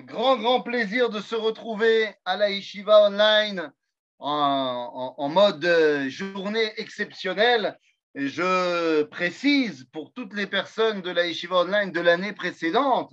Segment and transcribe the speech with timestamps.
[0.00, 3.70] Un grand, grand plaisir de se retrouver à la Yeshiva Online
[4.18, 7.78] en, mode euh, journée exceptionnelle.
[8.14, 13.12] Je précise pour toutes les personnes de la Yeshiva Online de l'année précédente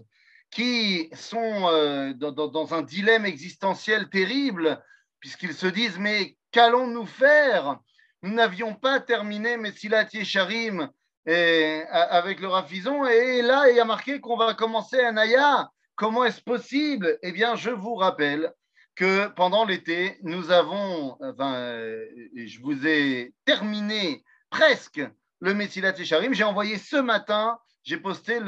[0.49, 4.81] qui sont euh, dans, un dilemme existentiel terrible,
[5.19, 7.79] puisqu'ils se disent Mais qu'allons-nous faire?
[8.21, 10.89] Nous n'avions pas terminé Messilat Yesharim
[11.25, 15.69] avec le Rafizon, et là, il y a marqué qu'on va commencer un Aya.
[15.97, 17.17] Comment est-ce possible?
[17.23, 18.53] Eh bien, je vous rappelle
[18.93, 25.01] que pendant l'été, nous avons, enfin, euh, je vous ai terminé presque
[25.39, 26.35] le Messilat Yesharim.
[26.35, 28.39] J'ai envoyé ce matin, j'ai posté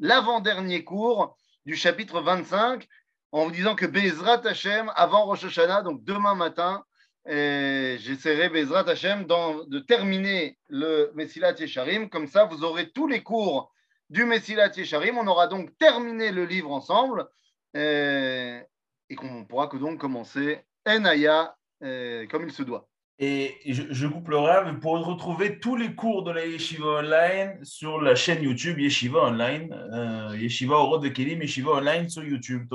[0.00, 2.88] l'avant-dernier cours du chapitre 25
[3.30, 6.82] en vous disant que Bezrat Hashem, avant Rosh Hashanah, donc demain matin,
[7.24, 12.08] j'essaierai Bezrat Hashem de terminer le Messilat Yesharim.
[12.08, 13.72] Comme ça, vous aurez tous les cours
[14.10, 15.18] du Messilat Yesharim.
[15.18, 17.28] On aura donc terminé le livre ensemble
[17.76, 18.60] euh,
[19.08, 22.88] et qu'on pourra que donc commencer Enaya euh, comme il se doit.
[23.18, 27.98] Et je, coupe le rêve pour retrouver tous les cours de la Yeshiva Online sur
[27.98, 32.68] la chaîne YouTube Yeshiva Online, euh, Yeshiva Orod de Kelim, Yeshiva Online sur YouTube.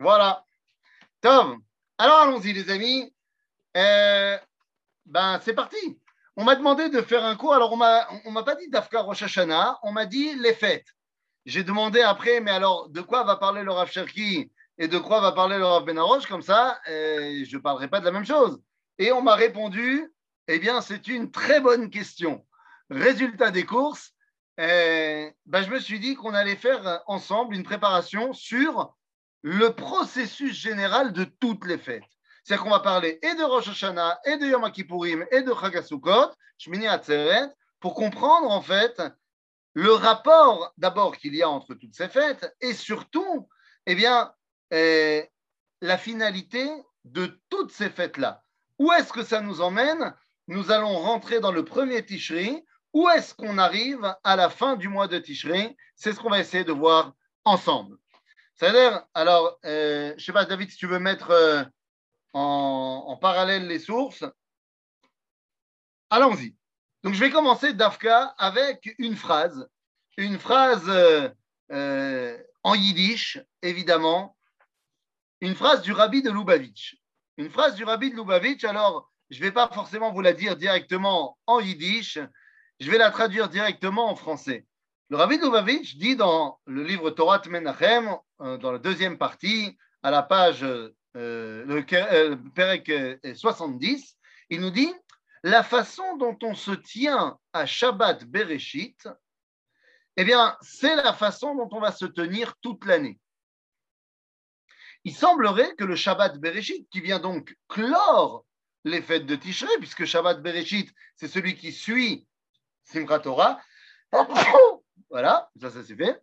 [0.00, 0.44] Voilà.
[1.20, 1.62] Tom,
[1.96, 3.12] alors allons-y les amis.
[3.72, 5.99] ben c'est parti.
[6.36, 7.54] On m'a demandé de faire un cours.
[7.54, 10.88] Alors, on ne m'a pas dit d'Afka Rosh Hashanah, on m'a dit les fêtes.
[11.46, 13.90] J'ai demandé après, mais alors, de quoi va parler le Rav
[14.78, 18.00] et de quoi va parler le Rav Benarosh Comme ça, euh, je ne parlerai pas
[18.00, 18.60] de la même chose.
[18.98, 20.10] Et on m'a répondu,
[20.48, 22.46] eh bien, c'est une très bonne question.
[22.90, 24.12] Résultat des courses,
[24.58, 28.94] euh, ben, je me suis dit qu'on allait faire ensemble une préparation sur
[29.42, 32.02] le processus général de toutes les fêtes.
[32.44, 36.30] C'est-à-dire qu'on va parler et de Rosh Hashanah, et de Yom Kippourim, et de Chagasukot,
[36.58, 37.48] Shmini Atzeret,
[37.80, 39.02] pour comprendre en fait
[39.74, 43.48] le rapport d'abord qu'il y a entre toutes ces fêtes, et surtout,
[43.86, 44.32] eh bien,
[44.70, 45.28] eh,
[45.80, 46.68] la finalité
[47.04, 48.42] de toutes ces fêtes-là.
[48.78, 50.14] Où est-ce que ça nous emmène?
[50.48, 52.64] Nous allons rentrer dans le premier Tishri.
[52.92, 55.76] Où est-ce qu'on arrive à la fin du mois de Tishri?
[55.94, 57.12] C'est ce qu'on va essayer de voir
[57.44, 57.96] ensemble.
[58.56, 61.62] C'est-à-dire, alors, euh, je ne sais pas, David, si tu veux mettre euh,
[62.32, 64.24] en, parallèle les sources.
[66.10, 66.54] Allons-y.
[67.02, 69.68] Donc, je vais commencer Dafka avec une phrase,
[70.16, 71.28] une phrase euh,
[71.72, 74.36] euh, en yiddish, évidemment,
[75.40, 76.96] une phrase du rabbi de Lubavitch.
[77.38, 80.56] Une phrase du rabbi de Lubavitch, alors, je ne vais pas forcément vous la dire
[80.56, 82.18] directement en yiddish,
[82.80, 84.66] je vais la traduire directement en français.
[85.08, 89.78] Le rabbi de Lubavitch dit dans le livre Torah Menachem, euh, dans la deuxième partie,
[90.02, 90.64] à la page
[91.16, 92.90] euh, le euh, Perek
[93.34, 94.16] 70,
[94.50, 94.92] il nous dit
[95.42, 99.08] la façon dont on se tient à Shabbat Bereshit,
[100.16, 103.18] eh bien, c'est la façon dont on va se tenir toute l'année.
[105.04, 108.44] Il semblerait que le Shabbat Bereshit, qui vient donc clore
[108.84, 112.26] les fêtes de Tishrei, puisque Shabbat Bereshit, c'est celui qui suit
[112.84, 113.60] Simchat Torah,
[115.10, 116.20] voilà, ça, ça s'est fait.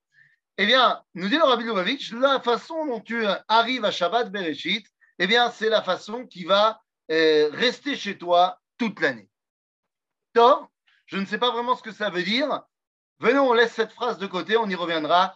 [0.60, 4.88] Eh bien, nous dit le Rabbi Lubavitch, la façon dont tu arrives à Shabbat Bereshit,
[5.20, 6.82] eh bien, c'est la façon qui va
[7.12, 9.30] euh, rester chez toi toute l'année.
[10.34, 10.72] Tort,
[11.06, 12.64] je ne sais pas vraiment ce que ça veut dire.
[13.20, 15.36] Venons, on laisse cette phrase de côté, on y reviendra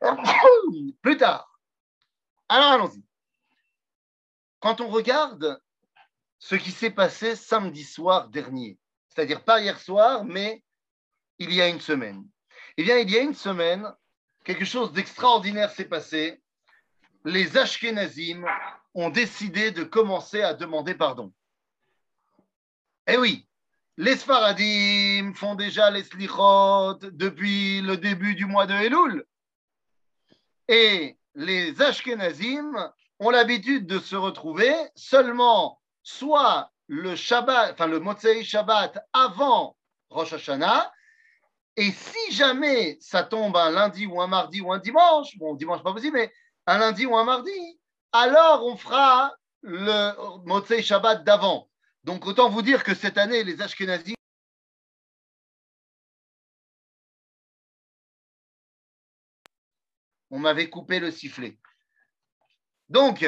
[1.02, 1.58] plus tard.
[2.48, 3.04] Alors, allons-y.
[4.60, 5.60] Quand on regarde
[6.38, 10.64] ce qui s'est passé samedi soir dernier, c'est-à-dire pas hier soir, mais
[11.38, 12.26] il y a une semaine.
[12.78, 13.92] Eh bien, il y a une semaine,
[14.48, 16.40] quelque chose d'extraordinaire s'est passé.
[17.26, 18.46] Les Ashkenazim
[18.94, 21.34] ont décidé de commencer à demander pardon.
[23.06, 23.46] Eh oui,
[23.98, 29.26] les Sfaradim font déjà les slichot depuis le début du mois de Elul.
[30.66, 38.42] Et les Ashkenazim ont l'habitude de se retrouver seulement soit le Shabbat, enfin le Motzei
[38.44, 39.76] Shabbat avant
[40.08, 40.90] Rosh Hashanah,
[41.78, 45.80] et si jamais ça tombe un lundi ou un mardi ou un dimanche, bon, dimanche
[45.84, 46.32] pas possible, mais
[46.66, 47.78] un lundi ou un mardi,
[48.10, 49.32] alors on fera
[49.62, 51.70] le Motzei Shabbat d'avant.
[52.02, 54.16] Donc autant vous dire que cette année, les Ashkenazis
[60.30, 61.60] on m'avait coupé le sifflet.
[62.88, 63.24] Donc,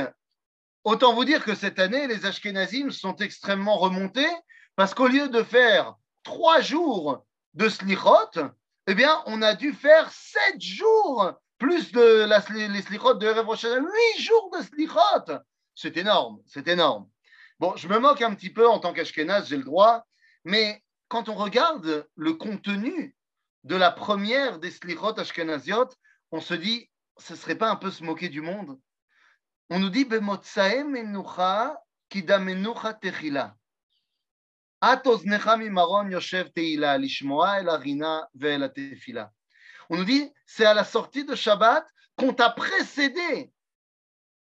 [0.82, 4.28] autant vous dire que cette année, les Ashkenazim sont extrêmement remontés
[4.74, 5.94] parce qu'au lieu de faire
[6.24, 7.24] trois jours
[7.54, 8.52] de slichot,
[8.86, 13.46] eh bien, on a dû faire sept jours plus de la, les slichot de Erev
[13.46, 15.40] huit jours de slichot.
[15.74, 17.08] C'est énorme, c'est énorme.
[17.58, 20.06] Bon, je me moque un petit peu en tant qu'Ashkenaz, j'ai le droit,
[20.44, 23.14] mais quand on regarde le contenu
[23.64, 25.88] de la première des slichot ashkenaziot,
[26.32, 26.88] on se dit,
[27.18, 28.78] ce serait pas un peu se moquer du monde?
[29.68, 33.56] On nous dit Bemotsaem menucha kidamenucha techila.
[34.82, 34.96] On
[39.96, 41.86] nous dit c'est à la sortie de Shabbat
[42.16, 43.50] qu'on t'a précédé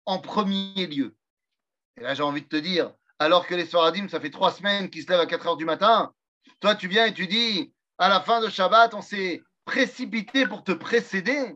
[0.05, 1.15] en premier lieu.
[1.97, 4.91] Et là, j'ai envie de te dire, alors que les Soradim, ça fait trois semaines
[4.91, 6.13] qu'ils se lèvent à 4 heures du matin,
[6.59, 10.63] toi, tu viens et tu dis, à la fin de Shabbat, on s'est précipité pour
[10.63, 11.55] te précéder.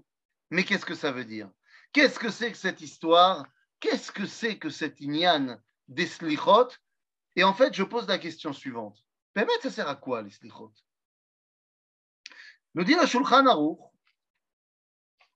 [0.49, 1.49] Mais qu'est-ce que ça veut dire?
[1.93, 3.45] Qu'est-ce que c'est que cette histoire?
[3.79, 5.57] Qu'est-ce que c'est que cette inyan
[5.87, 6.69] des slichot?
[7.35, 8.97] Et en fait, je pose la question suivante.
[9.35, 10.73] Mais ça sert à quoi les slichot?
[12.73, 13.79] Nous dit le Shulchan Aruch,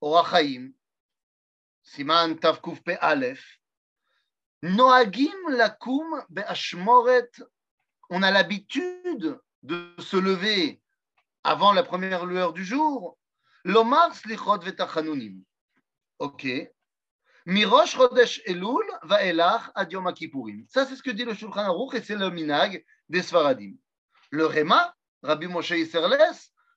[0.01, 0.71] Orachaim,
[1.83, 3.59] Siman Tavkuf Pe Aleph,
[4.62, 7.30] Noagim Lakum Be'ashmoret,
[8.09, 10.81] on a l'habitude de se lever
[11.44, 13.18] avant la première lueur du jour,
[13.63, 15.44] Lomar Slichot Vetachanunim.
[16.19, 16.47] Ok.
[17.47, 20.65] Mirosh Chodesh Elul va Elach ad Yom Kippourim.
[20.68, 23.74] Ça, c'est ce que dit le Shulchan Aruch et c'est le minag des Sfaradim.
[24.31, 26.18] Le Rema, Rabbi Moshe Isserles,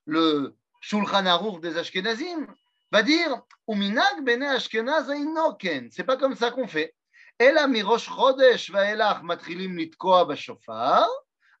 [0.05, 2.45] le Shulchan Aruch des Ashkenazim,
[2.91, 5.89] va dire Uminag bene Ashkenaz inoken.
[5.91, 6.93] C'est pas comme ça qu'on fait.
[7.39, 11.07] Ela mirosh chodesh vaelach matrilim litkoa bashofar,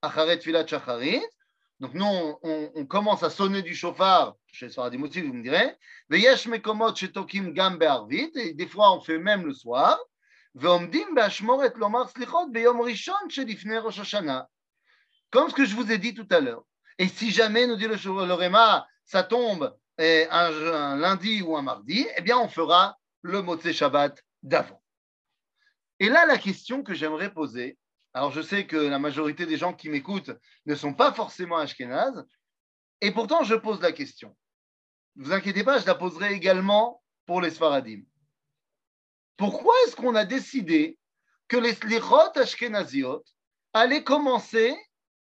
[0.03, 1.23] acharet filat shacharit.
[1.79, 2.05] Donc nous,
[2.43, 5.77] on, commence à sonner du chauffard, chez Sfaradim aussi, vous me direz.
[6.09, 7.79] Veyesh mekomot shetokim gam
[8.11, 9.97] et des fois on fait même le soir.
[10.55, 13.13] Ve'omdim be'ashmoret lomar slichot be'yom rishon
[13.81, 14.49] rosh Hashanah.
[15.31, 16.65] Comme ce que je vous ai dit tout à l'heure.
[16.99, 22.21] Et si jamais, nous dit le, Réma, ça tombe un, lundi ou un mardi, eh
[22.21, 24.83] bien, on fera le Motzé Shabbat d'avant.
[25.99, 27.77] Et là, la question que j'aimerais poser,
[28.13, 30.31] alors je sais que la majorité des gens qui m'écoutent
[30.65, 32.25] ne sont pas forcément ashkénazes,
[33.01, 34.35] et pourtant je pose la question.
[35.15, 38.01] Ne vous inquiétez pas, je la poserai également pour les Sfaradim.
[39.37, 40.97] Pourquoi est-ce qu'on a décidé
[41.47, 43.23] que les slichot ashkenaziot
[43.73, 44.75] allaient commencer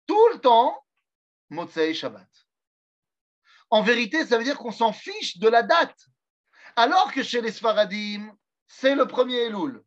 [0.08, 0.84] tout le temps
[1.50, 2.28] Motzei Shabbat?
[3.70, 5.98] En vérité, ça veut dire qu'on s'en fiche de la date.
[6.76, 8.36] Alors que chez les Sfaradim,
[8.68, 9.84] c'est le premier Elul.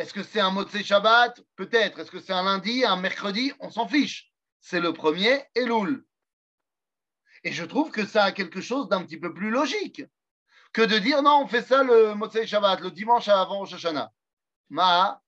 [0.00, 1.42] Est-ce que c'est un Motzei Shabbat?
[1.56, 1.98] Peut-être.
[1.98, 3.52] Est-ce que c'est un lundi, un mercredi?
[3.60, 4.32] On s'en fiche.
[4.58, 6.06] C'est le premier Elul.
[7.44, 10.02] Et je trouve que ça a quelque chose d'un petit peu plus logique
[10.72, 13.86] que de dire non, on fait ça le Motzei Shabbat, le dimanche avant Rosh.
[14.70, 15.20] Ma,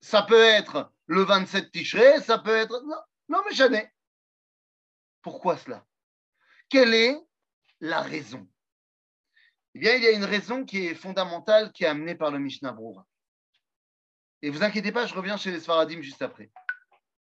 [0.00, 2.82] ça peut être le 27 Tishrei, ça peut être.
[2.86, 2.96] Non,
[3.28, 3.92] non mais jamais.
[5.20, 5.84] Pourquoi cela?
[6.70, 7.20] Quelle est
[7.80, 8.48] la raison?
[9.74, 12.38] Eh bien, il y a une raison qui est fondamentale, qui est amenée par le
[12.38, 13.06] Mishnah Brura.
[14.46, 16.52] Et vous inquiétez pas, je reviens chez les Sfaradim juste après.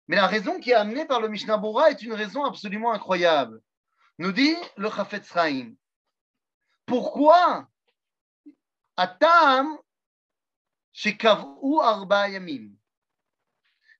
[0.06, 3.60] Mais la raison qui est amenée par le Mishnah Brura est une raison absolument incroyable.
[4.18, 5.74] Nous dit le Chafetz Chaim.
[6.86, 7.66] Pourquoi
[8.96, 9.76] Atam
[11.82, 12.70] Arba Yamim?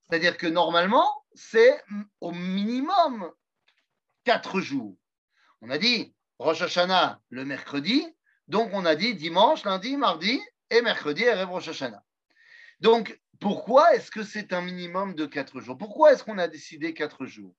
[0.07, 1.83] C'est-à-dire que normalement, c'est
[2.21, 3.29] au minimum
[4.23, 4.95] quatre jours.
[5.59, 8.07] On a dit Rosh Hashanah le mercredi,
[8.47, 10.39] donc on a dit dimanche, lundi, mardi
[10.69, 12.01] et mercredi, et Rosh Hashanah.
[12.79, 15.77] Donc, pourquoi est-ce que c'est un minimum de quatre jours?
[15.77, 17.55] Pourquoi est-ce qu'on a décidé quatre jours?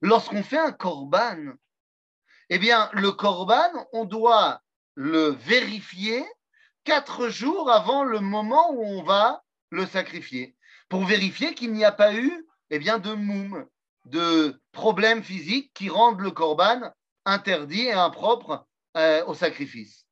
[0.00, 1.54] Lorsqu'on fait un korban,
[2.48, 4.62] eh bien, le korban, on doit
[4.94, 6.24] le vérifier
[6.82, 10.56] quatre jours avant le moment où on va le sacrifier,
[10.88, 13.66] pour vérifier qu'il n'y a pas eu eh bien, de moum,
[14.06, 16.92] de problèmes physiques qui rendent le korban
[17.24, 20.06] interdit et impropre euh, au sacrifice.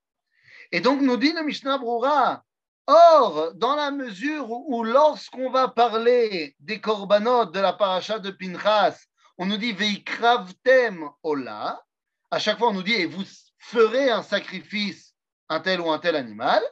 [0.70, 2.44] Et donc nous dit le Mishnah Brura,
[2.86, 9.06] or, dans la mesure où, lorsqu'on va parler des korbanot de la paracha de Pinchas,
[9.38, 11.82] on nous dit veikravtem ola,
[12.30, 13.24] à chaque fois on nous dit et vous
[13.58, 15.10] ferez un sacrifice
[15.50, 16.62] un tel ou un tel animal.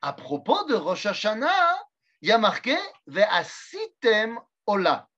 [0.00, 1.78] À propos de Rosh Hashanah,
[2.22, 5.09] il y a marqué Ve'asitem ola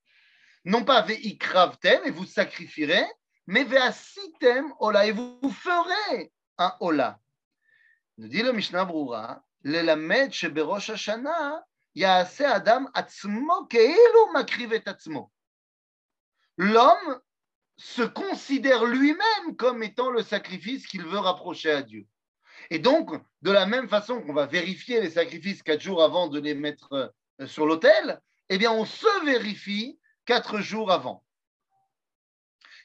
[0.64, 3.04] non pas veikravtem, et vous sacrifierez,
[3.46, 7.18] mais veasitem ola, et vous ferez un ola.
[8.18, 11.64] Nous dit le Mishnah Brura, sheberosh hashana,
[11.96, 15.32] adam atzmo keilu atzmo.
[16.56, 17.20] L'homme
[17.76, 22.06] se considère lui-même comme étant le sacrifice qu'il veut rapprocher à Dieu.
[22.70, 23.10] Et donc,
[23.42, 26.92] de la même façon qu'on va vérifier les sacrifices quatre jours avant de les mettre
[27.40, 31.24] euh, sur l'autel, eh bien, on se vérifie quatre jours avant.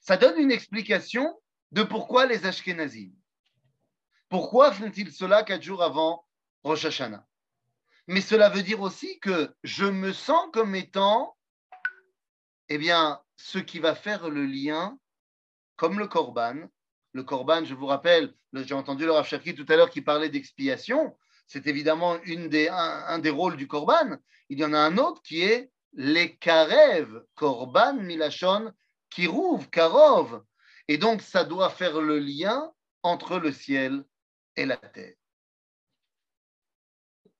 [0.02, 1.40] Ça donne une explication
[1.72, 3.12] de pourquoi les Ashkenazim.
[4.30, 6.26] Pourquoi font-ils cela quatre jours avant
[6.64, 7.26] Rosh Hashanah?
[8.08, 11.38] Mais cela veut dire aussi que je me sens comme étant,
[12.70, 14.98] eh bien, ce qui va faire le lien,
[15.76, 16.70] comme le korban.
[17.14, 21.18] Le korban, je vous rappelle, j'ai entendu le Rav tout à l'heure qui parlait d'expiation.
[21.48, 24.18] C'est évidemment des, un, des rôles du korban.
[24.50, 28.72] Il y en a un autre qui est les karev, korban milachon,
[29.10, 30.44] kirouv, karov.
[30.88, 32.72] Et donc, ça doit faire le lien
[33.04, 34.06] entre le ciel
[34.56, 35.16] et la terre.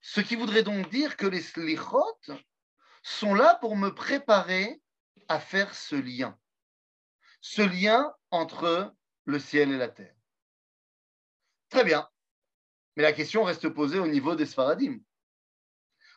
[0.00, 2.20] Ce qui voudrait donc dire que les slichot
[3.02, 4.82] sont là pour me préparer
[5.28, 6.36] à faire ce lien.
[7.40, 8.92] Ce lien entre
[9.24, 10.14] le ciel et la terre.
[11.68, 12.08] Très bien.
[12.96, 14.98] Mais la question reste posée au niveau des Sfaradim.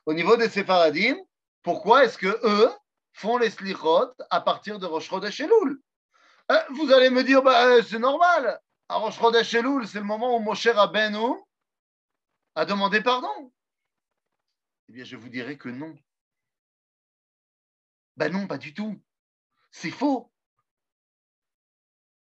[0.08, 1.18] Au niveau des Sfaradim,
[1.64, 2.72] pourquoi est-ce que eux
[3.14, 5.82] font les slichot à partir de Rosh Chodesh Elul
[6.52, 8.60] euh, Vous allez me dire, bah, euh, c'est normal.
[8.90, 11.36] À Rosh Chodesh Elul, c'est le moment où Moshe Rabbeinu
[12.56, 13.52] a demandé pardon.
[14.90, 15.96] Eh bien, je vous dirais que non.
[18.18, 19.02] Ben non, pas du tout.
[19.72, 20.32] C'est faux.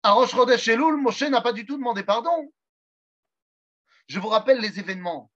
[0.02, 2.52] À Rosh Chodesh Elul, Moshe n'a pas du tout demandé pardon.
[4.08, 5.30] Je vous rappelle les événements.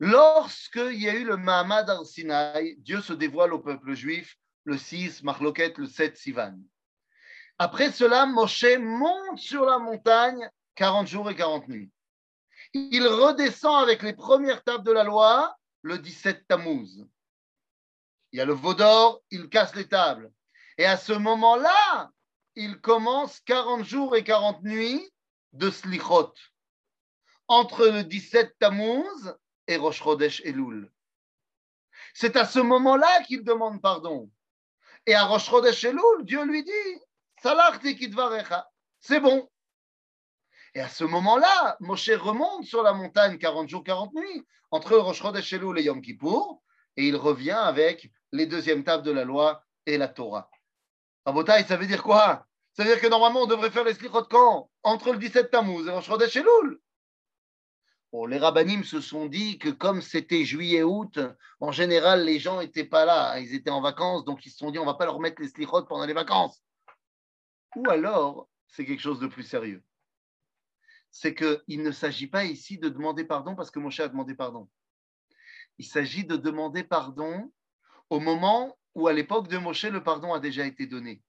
[0.00, 5.22] Lorsqu'il y a eu le Mahamad al-Sinaï, Dieu se dévoile au peuple juif le 6,
[5.22, 6.58] Marloket, le 7, Sivan.
[7.58, 11.90] Après cela, Moshe monte sur la montagne 40 jours et 40 nuits.
[12.74, 17.04] Il redescend avec les premières tables de la loi le 17 Tammuz.
[18.30, 20.30] Il y a le veau d'or, il casse les tables.
[20.76, 22.10] Et à ce moment-là,
[22.54, 25.10] il commence 40 jours et 40 nuits
[25.52, 26.32] de slichot
[27.48, 29.34] entre le 17 Tammuz
[29.68, 30.90] et Rosh Chodesh Elul.
[32.14, 34.30] C'est à ce moment-là qu'il demande pardon.
[35.06, 37.00] Et à Rosh Chodesh Elul, Dieu lui dit
[37.42, 38.10] Salachti.
[39.00, 39.48] C'est bon.
[40.74, 45.22] Et à ce moment-là, Moshe remonte sur la montagne 40 jours, 40 nuits, entre Rosh
[45.22, 46.62] Chodesh Elul et Yom Kippour,
[46.96, 50.50] et il revient avec les deuxièmes tables de la loi et la Torah.
[51.24, 52.46] Rabotai, ça veut dire quoi?
[52.72, 54.70] Ça veut dire que normalement, on devrait faire les slichot quand?
[54.82, 56.80] Entre le 17 Tammuz et Rosh Chodesh Elul.
[58.12, 61.18] Bon, les rabbinim se sont dit que comme c'était juillet-août,
[61.60, 64.70] en général, les gens n'étaient pas là, ils étaient en vacances, donc ils se sont
[64.70, 66.62] dit on va pas leur mettre les slichot pendant les vacances.
[67.76, 69.82] Ou alors, c'est quelque chose de plus sérieux
[71.10, 74.68] c'est qu'il ne s'agit pas ici de demander pardon parce que Moshe a demandé pardon.
[75.78, 77.52] Il s'agit de demander pardon
[78.10, 81.22] au moment où, à l'époque de Moshe, le pardon a déjà été donné.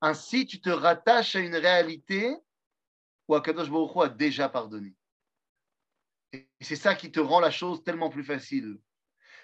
[0.00, 2.34] Ainsi, tu te rattaches à une réalité
[3.30, 4.92] où Akadosh Baruch Hu a déjà pardonné.
[6.32, 8.80] Et c'est ça qui te rend la chose tellement plus facile.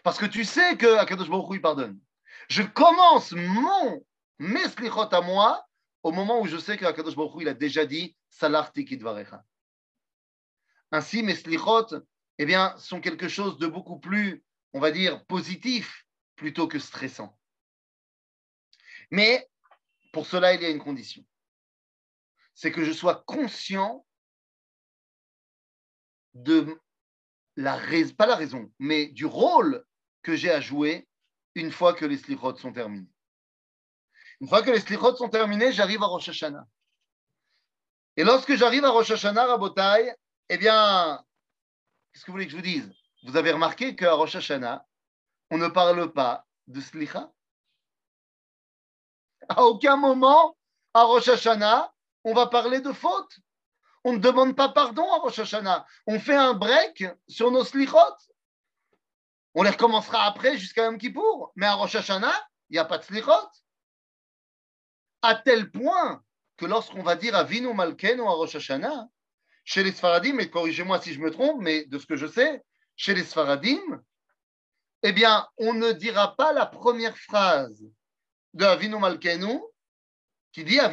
[0.03, 2.01] Parce que tu sais que Akadosh Baruch Hu, il pardonne.
[2.49, 4.05] Je commence mon
[4.41, 5.65] meslichot à moi
[6.03, 9.45] au moment où je sais que Akadosh Baruch Hu, il a déjà dit Salarti Kidvarecha.
[10.91, 12.03] Ainsi, mes slichot
[12.39, 17.39] eh bien, sont quelque chose de beaucoup plus, on va dire, positif plutôt que stressant.
[19.13, 19.49] Mais
[20.13, 21.25] pour cela, il y a une condition.
[22.57, 24.05] C'est que je sois conscient
[26.35, 26.81] de
[27.55, 29.85] la raison, pas la raison, mais du rôle
[30.23, 31.07] que j'ai à jouer
[31.55, 33.09] une fois que les slichot sont terminés.
[34.41, 36.67] Une fois que les slichot sont terminés, j'arrive à Rosh Hashanah.
[38.17, 40.15] Et lorsque j'arrive à Rosh Hashanah, Rabotai,
[40.49, 41.23] eh bien,
[42.13, 42.91] qu'est-ce que vous voulez que je vous dise?
[43.25, 44.87] Vous avez remarqué qu'à Rosh Hashanah,
[45.51, 47.31] on ne parle pas de slicha?
[49.49, 50.57] À aucun moment,
[50.95, 51.93] à Rosh Hashanah,
[52.27, 53.39] on va parler de faute.
[54.05, 55.87] On ne demande pas pardon à Rosh Hashanah.
[56.07, 57.97] On fait un break sur nos slichot.
[59.55, 60.99] On les recommencera après jusqu'à Yom.
[61.55, 63.49] Mais à Rosh Hashanah, il n'y a pas de slichot
[65.23, 66.23] à tel point
[66.57, 69.07] que lorsqu'on va dire à Vino Malken ou à Rosh Hashanah,
[69.65, 72.63] chez les Sfaradim, et corrigez-moi si je me trompe, mais de ce que je sais,
[72.97, 73.81] chez les Sfaradim,
[75.03, 77.85] eh bien, on ne dira pas la première phrase
[78.55, 79.61] de Avinu Malkenu
[80.57, 80.81] qui dit.
[80.81, 80.89] On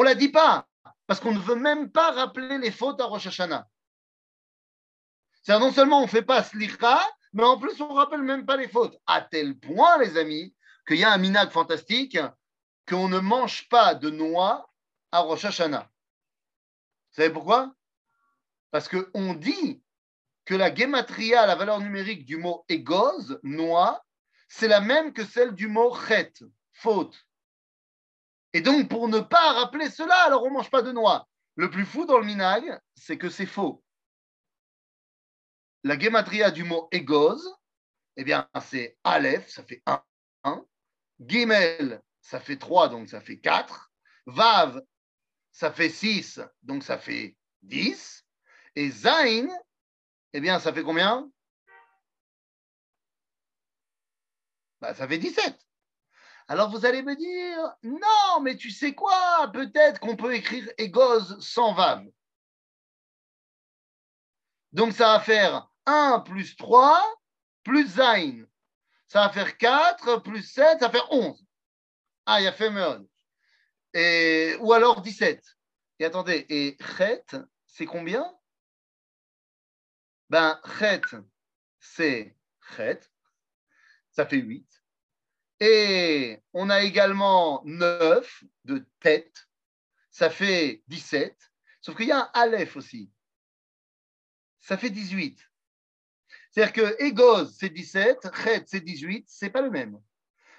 [0.00, 0.66] ne la dit pas
[1.06, 3.68] parce qu'on ne veut même pas rappeler les fautes à Rosh Hashanah.
[5.42, 6.98] C'est-à-dire non seulement on ne fait pas slicha,
[7.34, 8.98] mais en plus on ne rappelle même pas les fautes.
[9.06, 12.18] À tel point, les amis, qu'il y a un minag fantastique
[12.88, 14.72] qu'on ne mange pas de noix
[15.12, 15.90] à Rosh Hashanah.
[17.10, 17.74] Vous savez pourquoi?
[18.70, 19.82] Parce qu'on dit
[20.46, 24.02] que la gematria, la valeur numérique du mot égoz, noix,
[24.48, 26.32] c'est la même que celle du mot chet,
[26.72, 27.26] faute.
[28.52, 31.28] Et donc, pour ne pas rappeler cela, alors on ne mange pas de noix.
[31.54, 33.82] Le plus fou dans le minag, c'est que c'est faux.
[35.84, 37.46] La gematria du mot égoz,
[38.16, 40.02] eh bien, c'est Aleph, ça fait 1.
[41.20, 43.92] Gimel, ça fait 3, donc ça fait 4.
[44.26, 44.82] Vav,
[45.52, 48.24] ça fait 6, donc ça fait 10.
[48.76, 49.48] Et Zain,
[50.32, 51.30] eh bien, ça fait combien?
[54.80, 55.58] Bah, Ça fait 17.
[56.50, 59.50] Alors vous allez me dire, non, mais tu sais quoi?
[59.52, 62.06] Peut-être qu'on peut écrire Egoz sans Vav.
[64.72, 67.02] Donc ça va faire 1 plus 3
[67.64, 68.46] plus Zain.
[69.08, 71.44] Ça va faire 4 plus 7, ça va faire 11.
[72.24, 72.70] Ah, il y a fait
[73.92, 75.42] Et, ou alors 17.
[75.98, 77.24] Et attendez, et Chet,
[77.66, 78.24] c'est combien?
[80.30, 81.02] Ben, Chet,
[81.80, 82.36] c'est
[82.76, 83.00] Chet.
[84.18, 84.66] Ça fait 8.
[85.60, 89.48] Et on a également 9 de tête.
[90.10, 91.38] Ça fait 17.
[91.80, 93.12] Sauf qu'il y a un Aleph aussi.
[94.58, 95.38] Ça fait 18.
[96.50, 100.00] C'est-à-dire que Egoz, c'est 17, Chet, c'est 18, c'est pas le même.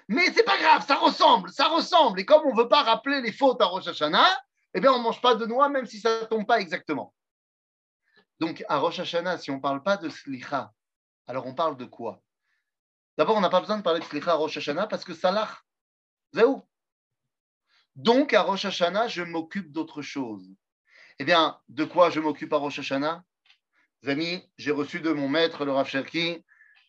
[0.08, 2.20] Mais c'est pas grave, ça ressemble, ça ressemble.
[2.20, 4.98] Et comme on ne veut pas rappeler les fautes à Rosh Hashanah, eh bien, on
[5.00, 7.14] ne mange pas de noix, même si ça ne tombe pas exactement.
[8.38, 10.72] Donc, à Rosh Hashanah, si on ne parle pas de Slicha,
[11.26, 12.22] alors on parle de quoi?
[13.20, 15.50] D'abord, on n'a pas besoin de parler de Slicha à Rosh Hashanah parce que Salah,
[16.42, 16.62] où?
[17.94, 20.48] Donc, à Rosh Hashanah, je m'occupe d'autre chose.
[21.18, 23.22] Eh bien, de quoi je m'occupe à Rosh Hashanah?
[24.06, 26.42] Amis, j'ai reçu de mon maître, le Rav Cherki,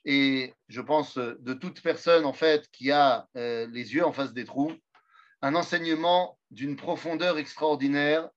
[0.06, 4.14] et je pense euh, de toute personne en fait qui a euh, les yeux en
[4.14, 4.72] face des trous,
[5.42, 8.30] un enseignement d'une profondeur extraordinaire.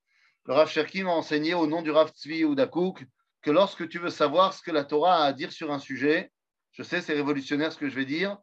[0.47, 3.07] Le Rav Cherki m'a enseigné au nom du Rav Tzvi ou d'Akouk
[3.41, 6.33] que lorsque tu veux savoir ce que la Torah a à dire sur un sujet,
[6.75, 8.37] je sais c'est révolutionnaire ce que je vais dire,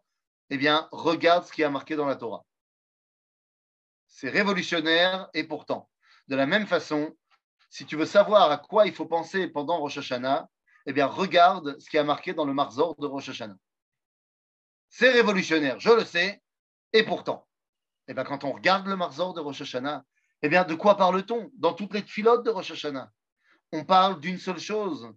[0.50, 2.44] eh bien regarde ce qui a marqué dans la Torah.
[4.08, 5.90] C'est révolutionnaire et pourtant,
[6.28, 7.16] de la même façon,
[7.70, 10.50] si tu veux savoir à quoi il faut penser pendant Rosh Hashanah,
[10.86, 13.56] eh bien, regarde ce qui a marqué dans le Marzor de Rosh Hashanah.
[14.90, 16.42] C'est révolutionnaire, je le sais,
[16.92, 17.48] et pourtant,
[18.08, 20.04] eh bien, quand on regarde le Marzor de Rosh Hashanah,
[20.42, 23.12] eh bien, de quoi parle-t-on dans toutes les filotes de Rosh Hashanah?
[23.72, 25.14] On parle d'une seule chose,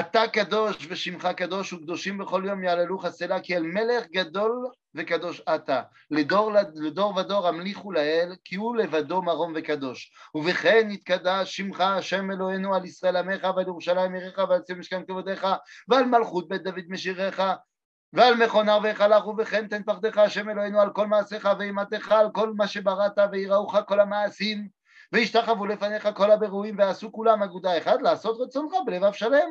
[0.00, 5.82] אתה קדוש ושמך קדוש וקדושים בכל יום יעללוך סלע כי אל מלך גדול וקדוש אתה.
[6.10, 10.12] לדור, לדור ודור המליכו לאל כי הוא לבדו מרום וקדוש.
[10.34, 15.46] ובכן יתקדש שמך השם אלוהינו על ישראל עמך ועל ירושלים עירך ועל ציון משכן כבודיך
[15.88, 17.42] ועל מלכות בית דוד משיריך
[18.12, 22.68] ועל מכונה והיכלך ובכן תן פחדך השם אלוהינו על כל מעשיך ואימתך על כל מה
[22.68, 24.68] שבראת ויראוך כל המעשים
[25.12, 29.48] וישתחוו לפניך כל הבירואים ועשו כולם אגודה אחת לעשות רצונך בלבב שלם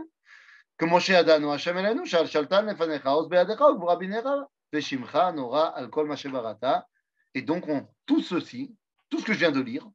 [7.34, 8.75] Et donc, on, tout ceci,
[9.10, 9.88] tout ce que je viens de lire,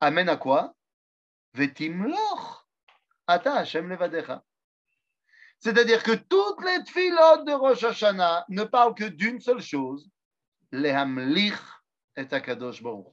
[0.00, 0.74] amène à quoi?
[1.54, 2.66] Vetimloch,
[3.26, 3.96] Ata Hashem
[5.58, 10.08] C'est-à-dire que toutes les tfilotes de Rosh Hashanah ne parlent que d'une seule chose,
[10.72, 11.54] Lehamlich
[12.16, 13.06] et Akadosh Baruch.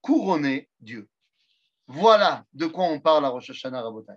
[0.00, 1.08] Couronner Dieu.
[1.86, 4.14] Voilà de quoi on parle à Rosh Hashanah Rabotai.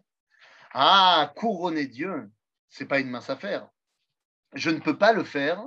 [0.73, 2.31] Ah, couronner Dieu,
[2.69, 3.67] c'est pas une mince affaire.
[4.53, 5.61] Je ne peux pas le faire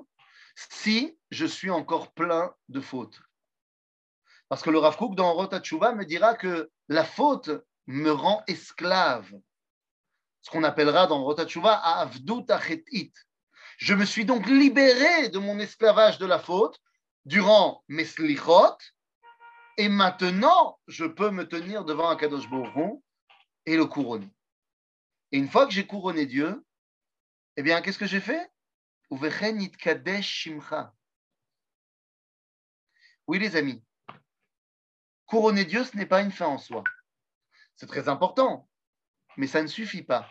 [0.56, 3.20] si je suis encore plein de fautes.
[4.48, 7.50] Parce que le Rav Kook dans Rotachuva me dira que la faute
[7.86, 9.30] me rend esclave.
[10.42, 13.12] Ce qu'on appellera dans Rotachuva Avdut Achetit.
[13.78, 16.80] Je me suis donc libéré de mon esclavage de la faute
[17.24, 18.76] durant mes slichot,
[19.76, 22.46] et maintenant je peux me tenir devant un Kadosh
[23.66, 24.30] et le couronner.
[25.34, 26.64] Et une fois que j'ai couronné Dieu,
[27.56, 28.52] eh bien, qu'est-ce que j'ai fait?
[33.26, 33.82] Oui, les amis,
[35.26, 36.84] couronner Dieu, ce n'est pas une fin en soi.
[37.74, 38.68] C'est très important,
[39.36, 40.30] mais ça ne suffit pas.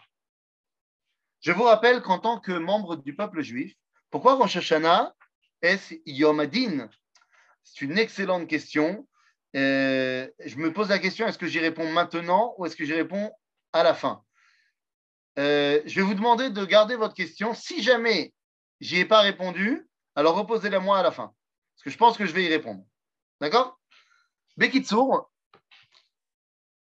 [1.41, 3.75] Je vous rappelle qu'en tant que membre du peuple juif,
[4.09, 5.13] pourquoi Rosh Hashanah
[5.61, 6.89] est Yom Adin?
[7.65, 9.05] C'est une excellente question.
[9.57, 12.93] Euh, je me pose la question est-ce que j'y réponds maintenant ou est-ce que j'y
[12.93, 13.33] réponds
[13.73, 14.23] à la fin?
[15.39, 17.53] Euh, je vais vous demander de garder votre question.
[17.53, 18.33] Si jamais
[18.79, 21.33] j'y ai pas répondu, alors reposez-la moi à la fin.
[21.75, 22.83] Parce que je pense que je vais y répondre.
[23.41, 23.79] D'accord?
[24.57, 25.31] Bekitsour,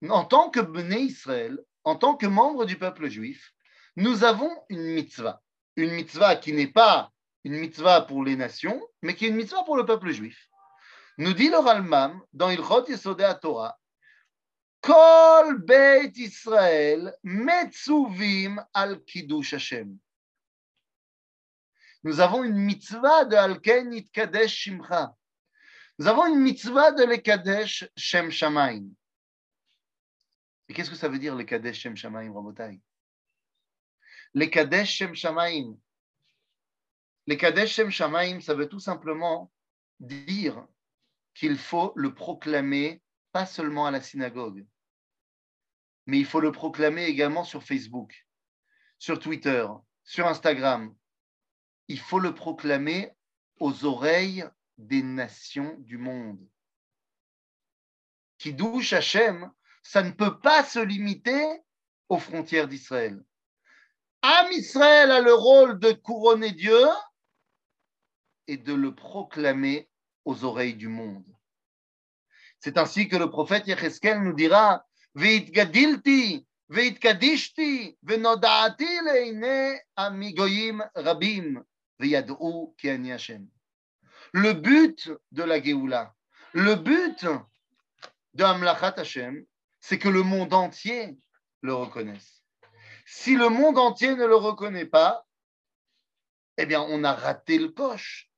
[0.07, 3.51] en tant que Bnei Israël, en tant que membre du peuple juif,
[3.95, 5.41] nous avons une mitzvah.
[5.75, 7.11] Une mitzvah qui n'est pas
[7.43, 10.49] une mitzvah pour les nations, mais qui est une mitzvah pour le peuple juif.
[11.17, 13.77] Nous dit le Ralmam dans Ilchot Yesodei Torah
[19.07, 19.97] Kiddush Hashem.
[22.03, 25.15] Nous avons une mitzvah de Alken Itkadesh Shimcha.
[25.97, 28.89] Nous avons une mitzvah de Lekadesh Shem Shamaim.
[30.69, 32.79] Et qu'est-ce que ça veut dire Lekadesh Shem Shamaim, Rabotai?
[34.35, 35.79] Lekadesh Shem Shamaim.
[37.25, 39.51] Lekadesh Shem Shamaim, ça veut tout simplement
[39.99, 40.67] dire
[41.33, 44.65] qu'il faut le proclamer pas seulement à la synagogue,
[46.05, 48.27] mais il faut le proclamer également sur Facebook,
[48.99, 49.65] sur Twitter,
[50.03, 50.95] sur Instagram.
[51.87, 53.11] Il faut le proclamer
[53.59, 54.45] aux oreilles
[54.77, 56.39] des nations du monde.
[58.37, 59.51] Qui douche Hachem,
[59.83, 61.61] ça ne peut pas se limiter
[62.09, 63.23] aux frontières d'Israël.
[64.21, 66.87] Am Israël a le rôle de couronner Dieu
[68.47, 69.89] et de le proclamer
[70.25, 71.25] aux oreilles du monde.
[72.59, 74.85] C'est ainsi que le prophète Yecheskel nous dira
[75.17, 75.39] Le
[84.51, 86.13] but de la Géoula,
[86.51, 87.25] le but
[88.33, 89.45] de Amlachat Hashem,
[89.79, 91.17] c'est que le monde entier
[91.61, 92.43] le reconnaisse.
[93.05, 95.25] Si le monde entier ne le reconnaît pas,
[96.57, 98.29] eh bien, on a raté le coche.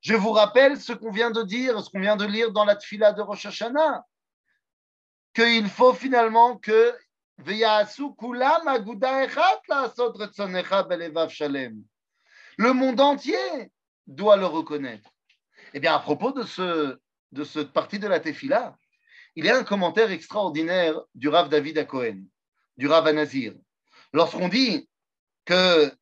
[0.00, 2.76] Je vous rappelle ce qu'on vient de dire, ce qu'on vient de lire dans la
[2.76, 4.06] tfila de Rosh Hashanah,
[5.38, 6.92] qu'il faut finalement que
[12.56, 13.70] le monde entier
[14.08, 15.08] doit le reconnaître.
[15.74, 16.98] Eh bien, à propos de, ce,
[17.30, 18.76] de cette partie de la tefila,
[19.36, 22.24] il y a un commentaire extraordinaire du Rav David Cohen,
[22.76, 23.54] du Rav Anazir.
[24.12, 24.88] Lorsqu'on dit
[25.44, 25.92] que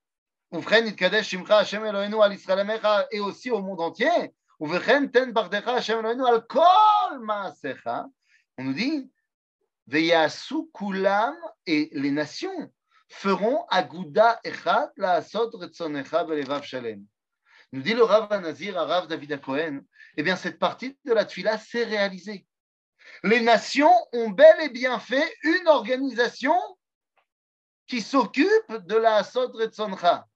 [3.13, 4.65] et aussi au monde entier, on
[8.65, 9.11] nous dit
[10.75, 12.73] kulam et les nations
[13.09, 17.05] feront aguda echat la asot retzonecha belevav shalem.
[17.73, 19.81] Nous dit le Rav Nazir, Rav David Cohen,
[20.17, 22.47] eh bien cette partie de la tfila s'est réalisée.
[23.23, 26.57] Les nations ont bel et bien fait une organisation
[27.87, 30.27] qui s'occupe de la asot retzoncha,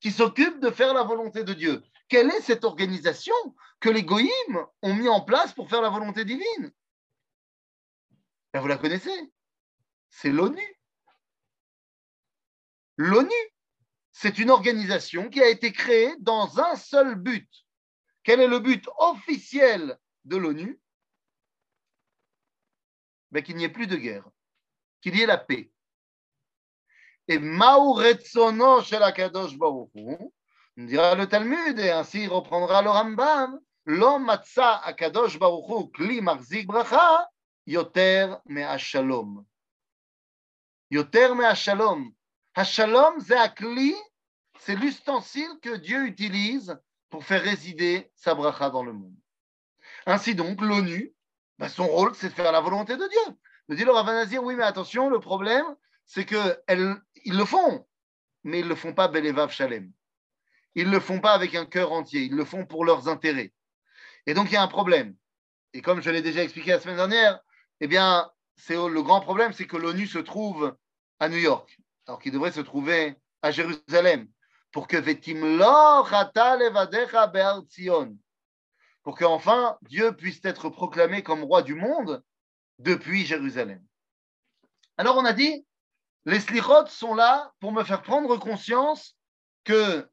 [0.00, 1.82] qui s'occupe de faire la volonté de Dieu.
[2.08, 3.34] Quelle est cette organisation
[3.80, 6.72] que les goïms ont mis en place pour faire la volonté divine?
[8.56, 9.32] Ben, Vous la connaissez
[10.08, 10.66] C'est l'ONU.
[12.96, 13.30] L'ONU,
[14.12, 17.46] c'est une organisation qui a été créée dans un seul but.
[18.22, 20.80] Quel est le but officiel de l'ONU?
[23.30, 24.26] Ben, Qu'il n'y ait plus de guerre,
[25.02, 25.70] qu'il y ait la paix.
[27.28, 30.32] Et Retsono shel Akadosh Baruch nous
[30.86, 37.28] dira le Talmud, et ainsi reprendra le Rambam, Lo matza Akadosh Baruch kli marzik bracha,
[37.66, 39.44] yoter me shalom.
[40.90, 42.12] Yoter me shalom.
[42.54, 43.20] Hashalom,
[44.58, 46.78] c'est l'ustensile que Dieu utilise
[47.10, 49.14] pour faire résider sa bracha dans le monde.
[50.06, 51.12] Ainsi donc, l'ONU,
[51.58, 53.36] bah, son rôle, c'est de faire la volonté de Dieu.
[53.68, 55.66] Nous dit le Ravanazir, oui, mais attention, le problème,
[56.06, 56.56] c'est qu'ils
[57.26, 57.86] le font,
[58.42, 59.92] mais ils ne le font pas Belevav Shalem.
[60.74, 63.52] Ils ne le font pas avec un cœur entier, ils le font pour leurs intérêts.
[64.24, 65.14] Et donc, il y a un problème.
[65.74, 67.40] Et comme je l'ai déjà expliqué la semaine dernière,
[67.80, 70.76] eh bien, c'est le grand problème, c'est que l'ONU se trouve
[71.20, 74.28] à New York, alors qu'il devrait se trouver à Jérusalem,
[74.72, 74.96] pour que
[79.02, 82.22] pour qu'enfin Dieu puisse être proclamé comme roi du monde
[82.78, 83.84] depuis Jérusalem.
[84.96, 85.66] Alors on a dit,
[86.24, 89.16] les slichot sont là pour me faire prendre conscience
[89.64, 90.08] que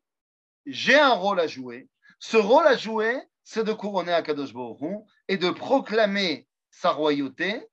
[0.65, 1.89] j'ai un rôle à jouer.
[2.19, 7.67] Ce rôle à jouer, c'est de couronner Akadosh Baruch et de proclamer sa royauté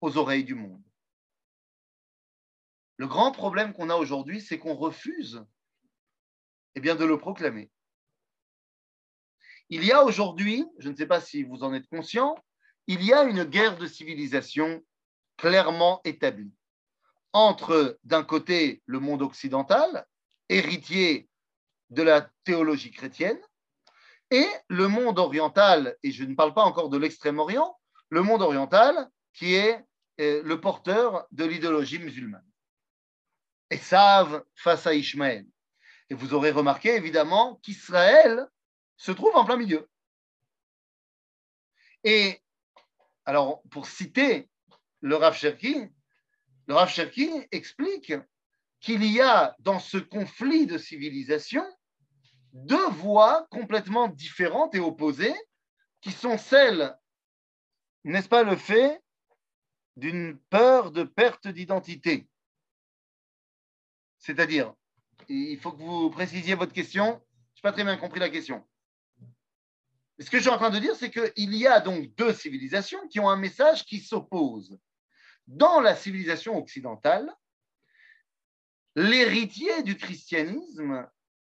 [0.00, 0.82] aux oreilles du monde.
[2.96, 5.44] Le grand problème qu'on a aujourd'hui, c'est qu'on refuse
[6.74, 7.70] eh bien, de le proclamer.
[9.68, 12.36] Il y a aujourd'hui, je ne sais pas si vous en êtes conscient,
[12.86, 14.82] il y a une guerre de civilisation
[15.36, 16.52] clairement établie
[17.32, 20.06] entre, d'un côté, le monde occidental,
[20.48, 21.28] héritier
[21.90, 23.40] de la théologie chrétienne,
[24.30, 27.78] et le monde oriental, et je ne parle pas encore de l'extrême-orient,
[28.10, 29.84] le monde oriental qui est
[30.20, 32.44] euh, le porteur de l'idéologie musulmane.
[33.70, 35.46] Et savent face à Ishmaël.
[36.10, 38.48] Et vous aurez remarqué évidemment qu'Israël
[38.96, 39.88] se trouve en plein milieu.
[42.04, 42.42] Et
[43.26, 44.48] alors, pour citer
[45.00, 45.86] le Rav Cherki,
[46.66, 48.14] le Rav Cherki explique
[48.80, 51.64] qu'il y a dans ce conflit de civilisation
[52.52, 55.34] deux voies complètement différentes et opposées
[56.00, 56.96] qui sont celles,
[58.04, 59.02] n'est-ce pas, le fait
[59.96, 62.28] d'une peur de perte d'identité?
[64.18, 64.74] C'est-à-dire,
[65.28, 67.20] il faut que vous précisiez votre question.
[67.54, 68.66] Je n'ai pas très bien compris la question.
[70.20, 73.06] Ce que je suis en train de dire, c'est qu'il y a donc deux civilisations
[73.08, 74.78] qui ont un message qui s'oppose
[75.46, 77.32] dans la civilisation occidentale,
[78.96, 81.08] l'héritier du christianisme,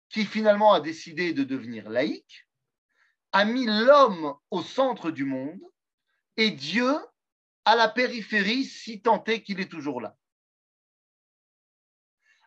[0.09, 2.47] qui finalement a décidé de devenir laïque,
[3.31, 5.61] a mis l'homme au centre du monde
[6.39, 6.97] et Dieu
[7.65, 10.15] à la périphérie si tant est qu'il est toujours là.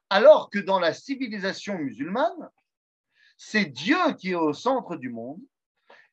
[0.09, 2.51] Alors que dans la civilisation musulmane,
[3.37, 5.43] c'est Dieu qui est au centre du monde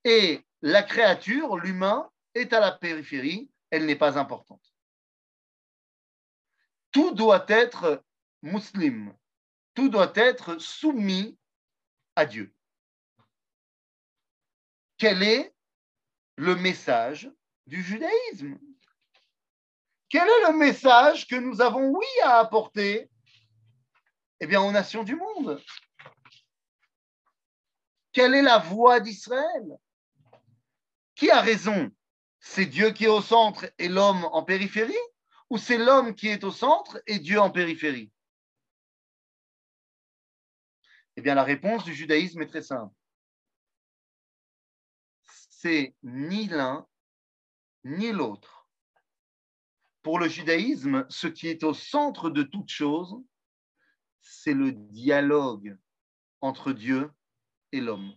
[0.04, 4.74] et la créature, l'humain, est à la périphérie, elle n'est pas importante.
[6.92, 8.04] Tout doit être
[8.42, 9.18] musulman,
[9.74, 11.38] tout doit être soumis
[12.18, 12.54] à Dieu.
[14.98, 15.54] Quel est
[16.36, 17.32] le message
[17.70, 18.58] du judaïsme.
[20.10, 23.10] Quel est le message que nous avons, oui, à apporter?
[24.40, 25.64] Eh bien, aux nations du monde.
[28.12, 29.78] Quelle est la voix d'Israël?
[31.14, 31.92] Qui a raison?
[32.40, 35.06] C'est Dieu qui est au centre et l'homme en périphérie?
[35.52, 38.12] Ou c'est l'homme qui est au centre et Dieu en périphérie?
[41.18, 42.96] Eh bien, la réponse du judaïsme est très simple.
[45.50, 46.88] C'est ni l'un
[47.90, 48.68] ni l'autre.
[50.02, 53.16] Pour le judaïsme, ce qui est au centre de toute chose,
[54.22, 55.78] c'est le dialogue
[56.42, 57.12] entre Dieu
[57.72, 58.14] et l'homme.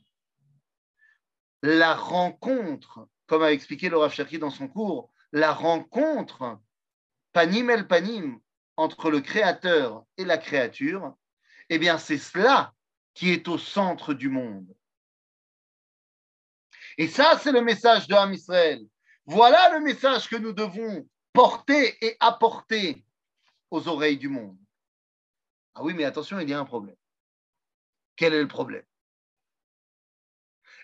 [1.63, 6.61] La rencontre, comme a expliqué Laura Cherki dans son cours, la rencontre
[7.33, 8.39] panim el panim
[8.77, 11.17] entre le créateur et la créature,
[11.69, 12.75] eh bien c'est cela
[13.15, 14.75] qui est au centre du monde.
[16.99, 18.83] Et ça, c'est le message de Ham Israël.
[19.27, 23.05] Voilà le message que nous devons porter et apporter
[23.71, 24.59] aux oreilles du monde.
[25.75, 26.97] Ah oui, mais attention, il y a un problème.
[28.17, 28.85] Quel est le problème?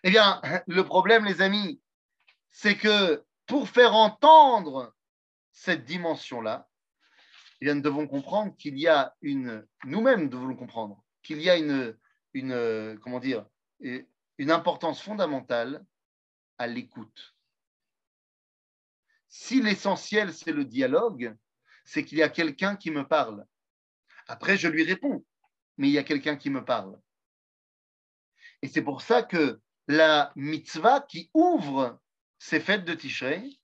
[0.04, 1.80] Eh bien, le problème, les amis,
[2.50, 4.94] c'est que pour faire entendre
[5.50, 6.68] cette dimension-là,
[7.60, 11.98] eh nous devons comprendre qu'il y a une, nous-mêmes devons comprendre, qu'il y a une,
[12.32, 13.44] une, comment dire,
[13.80, 15.84] une importance fondamentale
[16.58, 17.34] à l'écoute.
[19.28, 21.36] Si l'essentiel, c'est le dialogue,
[21.84, 23.44] c'est qu'il y a quelqu'un qui me parle.
[24.26, 25.24] Après, je lui réponds,
[25.76, 26.98] mais il y a quelqu'un qui me parle.
[28.62, 32.00] Et c'est pour ça que la mitzvah qui ouvre
[32.38, 33.58] ces fêtes de Tishrei,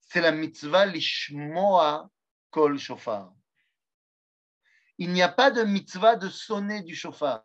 [0.00, 2.10] c'est la mitzvah lishmoa
[2.50, 3.32] kol shofar.
[4.98, 7.44] Il n'y a pas de mitzvah de sonner du shofar.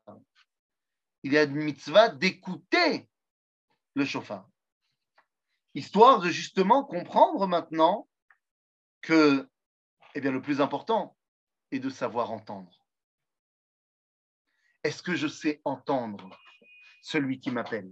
[1.24, 3.08] Il y a une mitzvah d'écouter
[3.96, 4.50] le shofar.
[5.76, 8.08] Histoire de justement comprendre maintenant
[9.02, 9.50] que
[10.16, 11.18] eh bien, le plus important,
[11.72, 12.72] et de savoir entendre.
[14.84, 16.30] Est-ce que je sais entendre
[17.02, 17.92] celui qui m'appelle?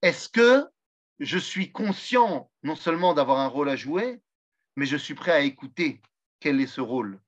[0.00, 0.66] Est-ce que
[1.18, 4.22] je suis conscient non seulement d'avoir un rôle à jouer,
[4.76, 6.00] mais je suis prêt à écouter
[6.38, 7.20] quel est ce rôle?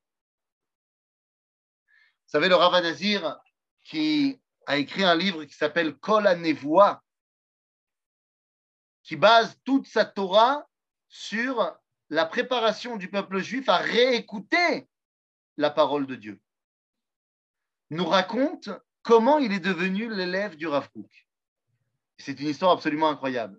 [2.25, 3.39] Vous savez, le Rav Nazir,
[3.85, 6.27] qui a écrit un livre qui s'appelle Kol
[9.03, 10.67] qui base toute sa Torah
[11.09, 11.77] sur
[12.09, 14.87] la préparation du peuple juif à réécouter
[15.57, 16.41] la parole de Dieu,
[17.91, 18.71] nous raconte
[19.03, 21.27] comment il est devenu l'élève du Rav Kook.
[22.19, 23.59] C'est une histoire absolument incroyable.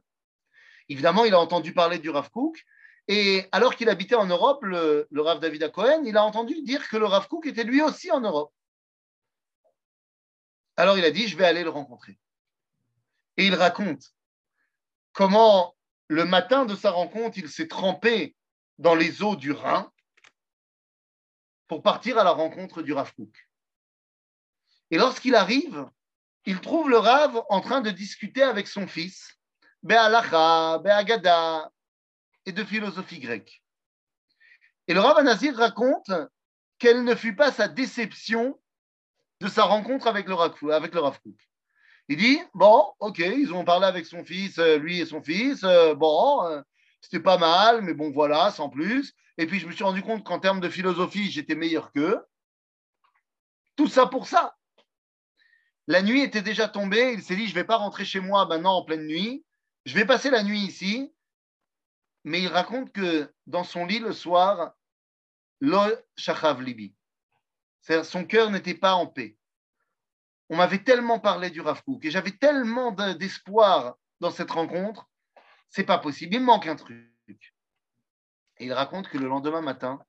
[0.90, 2.64] Évidemment, il a entendu parler du Rav Kook,
[3.08, 6.98] et alors qu'il habitait en Europe, le, Rav David Cohen, il a entendu dire que
[6.98, 8.54] le Rav Kook était lui aussi en Europe.
[10.78, 12.18] Alors il a dit, je vais aller le rencontrer.
[13.38, 14.14] Et il raconte
[15.14, 15.76] comment
[16.08, 18.36] le matin de sa rencontre, il s'est trempé
[18.78, 19.92] dans les eaux du Rhin
[21.68, 23.50] pour partir à la rencontre du Rav Kook.
[24.92, 25.90] Et lorsqu'il arrive,
[26.46, 29.40] il trouve le Rav en train de discuter avec son fils,
[29.82, 31.72] Be'alacha, Be'agada,
[32.46, 33.64] et de philosophie grecque.
[34.88, 36.12] Et le Rav Anazir raconte
[36.78, 38.60] quelle ne fut pas sa déception
[39.40, 40.94] de sa rencontre avec le Rav, avec.
[42.10, 45.64] Il dit, bon, ok, ils ont parlé avec son fils, euh, lui et son fils,
[45.64, 46.62] euh, bon, euh,
[47.02, 49.14] c'était pas mal, mais bon, voilà, sans plus.
[49.38, 52.20] Et puis, je me suis rendu compte qu'en termes de philosophie, j'étais meilleur qu'eux.
[53.76, 54.56] Tout ça pour ça.
[55.88, 57.14] La nuit était déjà tombée.
[57.14, 59.44] Il s'est dit, je ne vais pas rentrer chez moi maintenant en pleine nuit.
[59.86, 61.12] Je vais passer la nuit ici.
[62.24, 64.74] Mais il raconte que dans son lit le soir,
[65.60, 65.82] lo
[66.16, 66.96] shachav libi.
[68.04, 69.38] Son cœur n'était pas en paix.
[70.54, 75.10] On m'avait tellement parlé du Rav et j'avais tellement d'espoir dans cette rencontre
[75.68, 77.56] c'est pas possible, il manque un truc.
[78.58, 80.00] Et il raconte que le lendemain matin,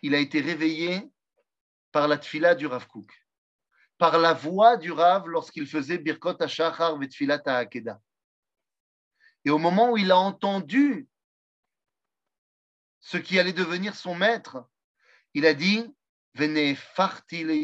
[0.00, 1.12] il a été réveillé
[1.92, 3.12] par la tfila du Rav Kook,
[3.98, 8.00] par la voix du Rav lorsqu'il faisait Birkot HaShachar Vetfilat HaAkeda.
[9.44, 11.06] Et au moment où il a entendu
[13.00, 14.66] ce qui allait devenir son maître,
[15.34, 15.94] il a dit
[16.32, 17.54] Vene farti le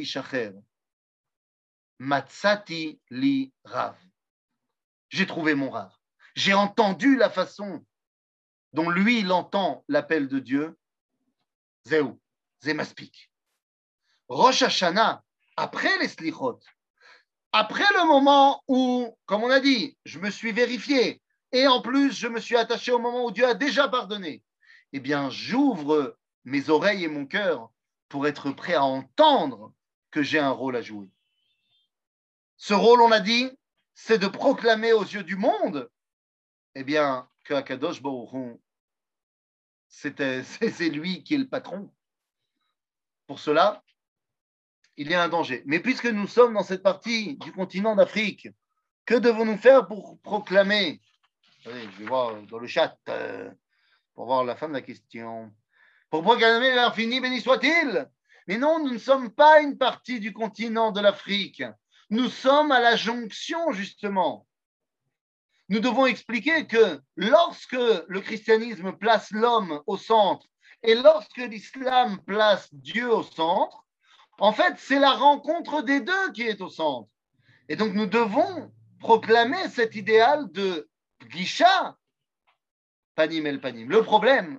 [2.01, 3.95] matsati li Rav.
[5.11, 5.93] J'ai trouvé mon Rav.
[6.35, 7.85] J'ai entendu la façon
[8.73, 10.79] dont lui, il entend l'appel de Dieu,
[11.85, 12.19] Zéou,
[12.63, 13.31] Zémaspik.
[14.29, 15.23] Rosh Hashanah,
[15.57, 16.61] après les slichot,
[17.53, 21.21] après le moment où, comme on a dit, je me suis vérifié,
[21.53, 24.43] et en plus, je me suis attaché au moment où Dieu a déjà pardonné,
[24.93, 27.71] eh bien, j'ouvre mes oreilles et mon cœur
[28.09, 29.75] pour être prêt à entendre
[30.11, 31.11] que j'ai un rôle à jouer.
[32.63, 33.51] Ce rôle, on a dit,
[33.95, 35.91] c'est de proclamer aux yeux du monde,
[36.75, 38.61] eh bien, que Akadosh Baruch
[39.89, 41.91] c'est lui qui est le patron.
[43.27, 43.83] Pour cela,
[44.99, 45.63] il y a un danger.
[45.65, 48.51] Mais puisque nous sommes dans cette partie du continent d'Afrique,
[49.07, 51.01] que devons-nous faire pour proclamer?
[51.63, 53.51] Je vais voir dans le chat euh,
[54.13, 55.51] pour voir la fin de la question.
[56.11, 58.07] Pour proclamer l'infini, béni soit-il.
[58.47, 61.63] Mais non, nous ne sommes pas une partie du continent de l'Afrique.
[62.11, 64.47] Nous sommes à la jonction, justement.
[65.69, 70.45] Nous devons expliquer que lorsque le christianisme place l'homme au centre
[70.83, 73.85] et lorsque l'islam place Dieu au centre,
[74.39, 77.09] en fait, c'est la rencontre des deux qui est au centre.
[77.69, 80.89] Et donc, nous devons proclamer cet idéal de
[81.29, 81.97] Gisha,
[83.15, 83.89] panim el panim.
[83.89, 84.59] Le problème,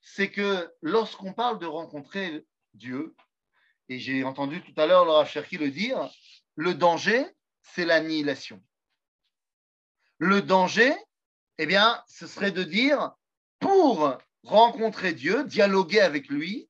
[0.00, 3.14] c'est que lorsqu'on parle de rencontrer Dieu,
[3.88, 6.10] et j'ai entendu tout à l'heure Laura Cherki le dire,
[6.56, 7.26] le danger,
[7.62, 8.62] c'est l'annihilation.
[10.18, 10.94] Le danger,
[11.58, 13.12] eh bien, ce serait de dire,
[13.60, 16.68] pour rencontrer Dieu, dialoguer avec lui,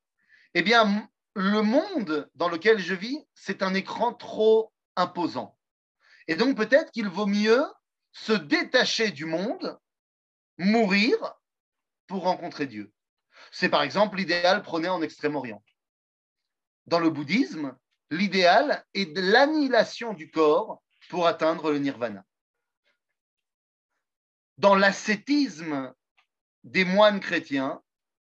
[0.55, 5.57] eh bien, le monde dans lequel je vis, c'est un écran trop imposant.
[6.29, 7.65] Et donc, peut-être qu'il vaut mieux
[8.13, 9.79] se détacher du monde,
[10.59, 11.17] mourir
[12.07, 12.93] pour rencontrer Dieu.
[13.53, 15.63] C'est par exemple l'idéal prôné en Extrême-Orient.
[16.87, 17.77] Dans le bouddhisme,
[18.11, 22.25] l'idéal est de l'annihilation du corps pour atteindre le nirvana.
[24.59, 25.95] Dans l'ascétisme
[26.65, 27.83] des moines chrétiens,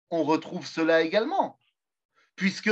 [0.09, 1.59] on retrouve cela également,
[2.35, 2.71] puisque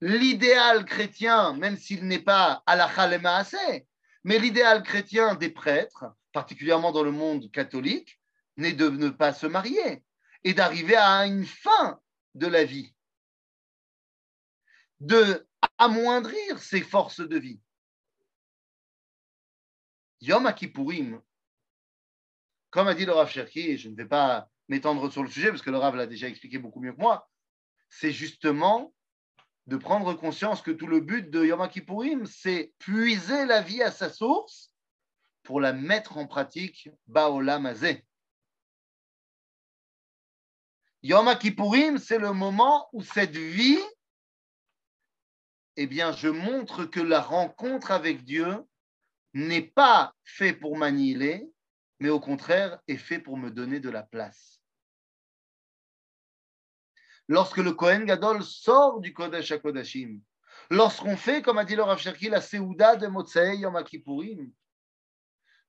[0.00, 2.86] l'idéal chrétien, même s'il n'est pas à la
[3.36, 3.86] assez,
[4.24, 8.20] mais l'idéal chrétien des prêtres, particulièrement dans le monde catholique,
[8.56, 10.04] n'est de ne pas se marier
[10.44, 12.00] et d'arriver à une fin
[12.34, 12.94] de la vie,
[15.00, 15.47] de
[15.78, 17.60] amoindrir ses forces de vie.
[20.20, 21.20] Yom Kippourim,
[22.70, 25.50] comme a dit le Rav Cherki, et je ne vais pas m'étendre sur le sujet
[25.50, 27.28] parce que le Rav l'a déjà expliqué beaucoup mieux que moi,
[27.88, 28.92] c'est justement
[29.66, 33.90] de prendre conscience que tout le but de Yom Kippourim, c'est puiser la vie à
[33.90, 34.74] sa source
[35.42, 38.04] pour la mettre en pratique Baolam Azeh.
[41.02, 43.78] Yom Kippourim, c'est le moment où cette vie
[45.80, 48.64] eh bien, je montre que la rencontre avec Dieu
[49.32, 51.48] n'est pas fait pour m'annihiler,
[52.00, 54.60] mais au contraire est fait pour me donner de la place.
[57.28, 60.20] Lorsque le Kohen Gadol sort du Kodesh HaKodashim,
[60.68, 64.50] lorsqu'on fait, comme a dit le Rav la Seuda de Motsei Yom Kippourim,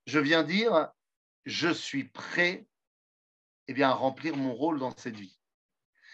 [0.08, 0.90] je viens dire,
[1.46, 2.66] je suis prêt
[3.68, 5.38] eh bien, à remplir mon rôle dans cette vie.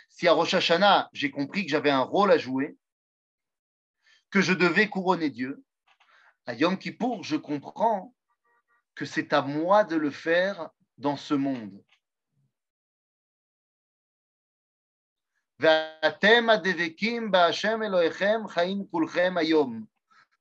[0.09, 2.77] Si à Rosh Hashanah, j'ai compris que j'avais un rôle à jouer,
[4.35, 5.63] que je devais couronner Dieu.
[6.45, 8.13] À Yom Kippour, je comprends
[8.93, 11.81] que c'est à moi de le faire dans ce monde.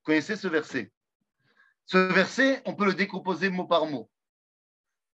[0.02, 0.90] Connaissez ce verset?
[1.86, 4.10] Ce verset, on peut le décomposer mot par mot.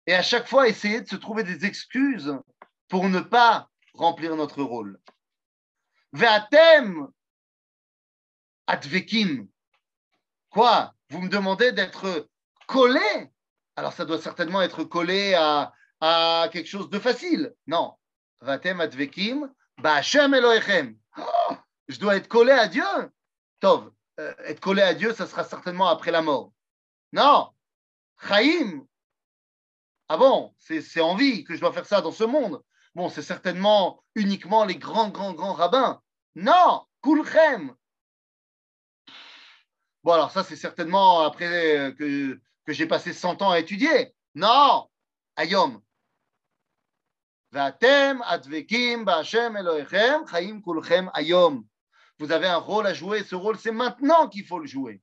[0.07, 2.35] Et à chaque fois, essayer de se trouver des excuses
[2.89, 4.99] pour ne pas remplir notre rôle.
[8.67, 9.49] Advekim.
[10.51, 10.95] Quoi?
[11.11, 12.29] Vous me demandez d'être
[12.67, 13.31] collé?
[13.77, 15.73] Alors ça doit certainement être collé à,
[16.53, 17.55] quelque chose de facile.
[17.67, 17.95] Non.
[18.41, 20.97] Vatem Advekim, Ba'Hashem Elohechem.
[21.19, 21.55] Oh,
[21.89, 22.85] je dois être collé à Dieu
[23.61, 26.53] Tov, euh, être collé à Dieu, ça sera certainement après la mort.
[27.13, 27.51] Non.
[28.27, 28.87] Chaim.
[30.09, 32.63] Ah bon, c'est en vie que je dois faire ça dans ce monde.
[32.95, 36.01] Bon, c'est certainement uniquement les grands, grands, grands rabbins.
[36.35, 37.75] Non, Kulchem,
[40.03, 44.15] Bon, alors ça, c'est certainement après euh, que, j'ai passé 100 ans à étudier.
[44.35, 44.89] Non,
[45.37, 45.83] Ayom.
[47.53, 47.59] Vous
[52.33, 53.25] avez un rôle à jouer.
[53.25, 55.03] Ce rôle, c'est maintenant qu'il faut le jouer.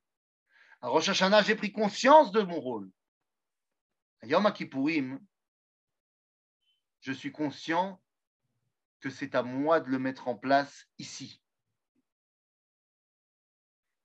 [0.82, 1.12] À Rosh
[1.46, 2.90] j'ai pris conscience de mon rôle.
[4.22, 5.20] Ayom Kippourim,
[7.02, 8.02] je suis conscient
[9.00, 11.42] que c'est à moi de le mettre en place ici.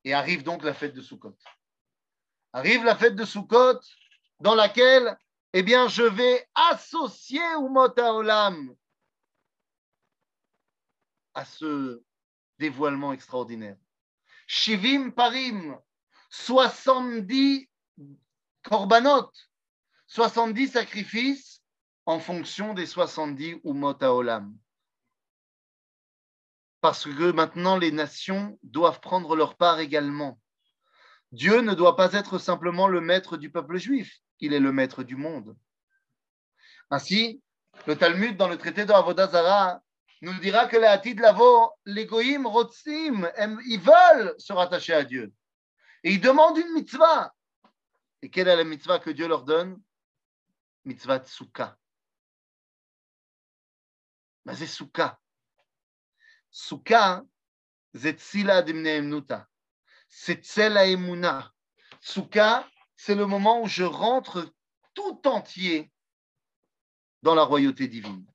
[0.04, 1.36] Et arrive donc la fête de Sukkot.
[2.52, 3.80] Arrive la fête de Sukkot
[4.40, 5.16] dans laquelle
[5.54, 8.74] eh je vais associer Umot Olam
[11.34, 12.02] à ce
[12.58, 13.76] dévoilement extraordinaire.
[14.46, 15.78] Shivim Parim,
[16.30, 17.68] 70
[18.62, 19.30] korbanot,
[20.06, 21.62] 70 sacrifices
[22.06, 24.56] en fonction des 70 Umot Olam.
[26.82, 30.40] Parce que maintenant, les nations doivent prendre leur part également.
[31.30, 35.04] Dieu ne doit pas être simplement le maître du peuple juif, il est le maître
[35.04, 35.56] du monde.
[36.90, 37.40] Ainsi,
[37.86, 39.80] le Talmud, dans le traité de Avodazara,
[40.22, 43.30] nous dira que les Hatid Lavo, les Goïm, Rotzim,
[43.66, 45.32] ils veulent se rattacher à Dieu.
[46.02, 47.32] Et ils demandent une mitzvah.
[48.22, 49.80] Et quelle est la mitzvah que Dieu leur donne?
[50.84, 51.78] Mitzvah Tsuka.
[54.44, 55.21] Mais c'est Souka.
[56.52, 57.24] Souka,
[57.94, 58.18] c'est.
[62.94, 64.54] C'est le moment où je rentre
[64.94, 65.90] tout entier
[67.22, 68.26] dans la royauté divine.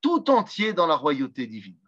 [0.00, 1.78] Tout entier dans la royauté divine.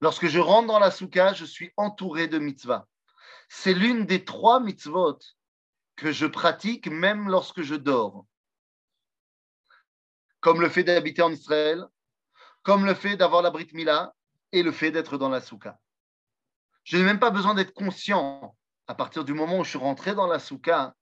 [0.00, 2.88] Lorsque je rentre dans la souka, je suis entouré de mitzvahs.
[3.48, 5.18] C'est l'une des trois mitzvot
[5.94, 8.26] que je pratique même lorsque je dors.
[10.42, 11.82] Comme le fait d'habiter en Israël,
[12.62, 14.12] comme le fait d'avoir la Brit Mila
[14.52, 15.78] et le fait d'être dans la souka.
[16.84, 18.54] Je n'ai même pas besoin d'être conscient.
[18.86, 20.94] À partir du moment où je suis rentré dans la souka,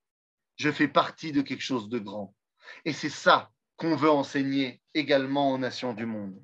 [0.56, 2.34] je fais partie de quelque chose de grand.
[2.84, 6.38] Et c'est ça qu'on veut enseigner également aux nations du monde.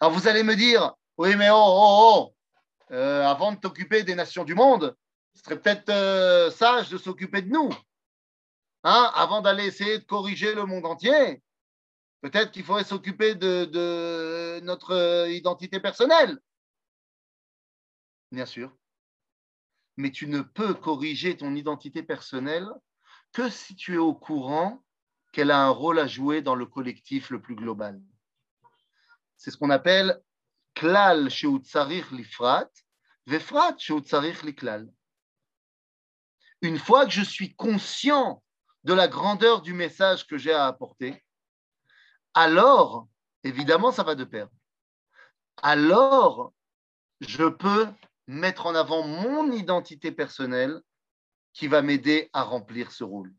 [0.00, 4.14] Alors vous allez me dire, oui, mais oh, oh, oh, euh, avant de t'occuper des
[4.14, 4.96] nations du monde,
[5.34, 7.70] ce serait peut-être euh, sage de s'occuper de nous.
[8.84, 11.42] Hein, avant d'aller essayer de corriger le monde entier,
[12.20, 16.38] peut-être qu'il faudrait s'occuper de notre identité personnelle
[18.30, 18.72] bien sûr,
[19.96, 22.68] mais tu ne peux corriger ton identité personnelle
[23.32, 24.82] que si tu es au courant
[25.32, 28.00] qu'elle a un rôle à jouer dans le collectif le plus global.
[29.36, 30.20] C'est ce qu'on appelle
[30.74, 32.68] klal sheutzarich lifrat,
[33.26, 34.90] vefrat sheutzarich liklal.
[36.62, 38.42] Une fois que je suis conscient
[38.84, 41.22] de la grandeur du message que j'ai à apporter,
[42.34, 43.08] alors,
[43.44, 44.48] évidemment, ça va de pair.
[45.62, 46.52] Alors,
[47.20, 47.88] je peux
[48.26, 50.80] mettre en avant mon identité personnelle
[51.52, 53.34] qui va m'aider à remplir ce rôle.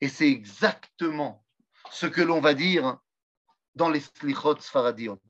[0.00, 1.44] Et c'est exactement
[1.90, 2.98] ce que l'on va dire
[3.74, 5.20] dans les slichot sfaradiot.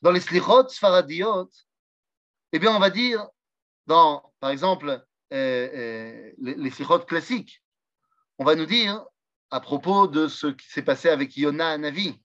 [0.00, 1.50] Dans les slichot sfaradiot,
[2.52, 3.28] eh bien, on va dire,
[3.86, 4.88] dans, par exemple,
[5.32, 7.62] euh, euh, les, les slichot classiques,
[8.38, 9.04] on va nous dire,
[9.51, 12.21] à propos de ce qui s'est passé avec Yona Navi,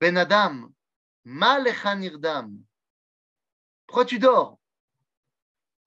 [0.00, 0.68] Ben Adam,
[1.24, 2.52] Malechanirdam,
[3.86, 4.58] pourquoi tu dors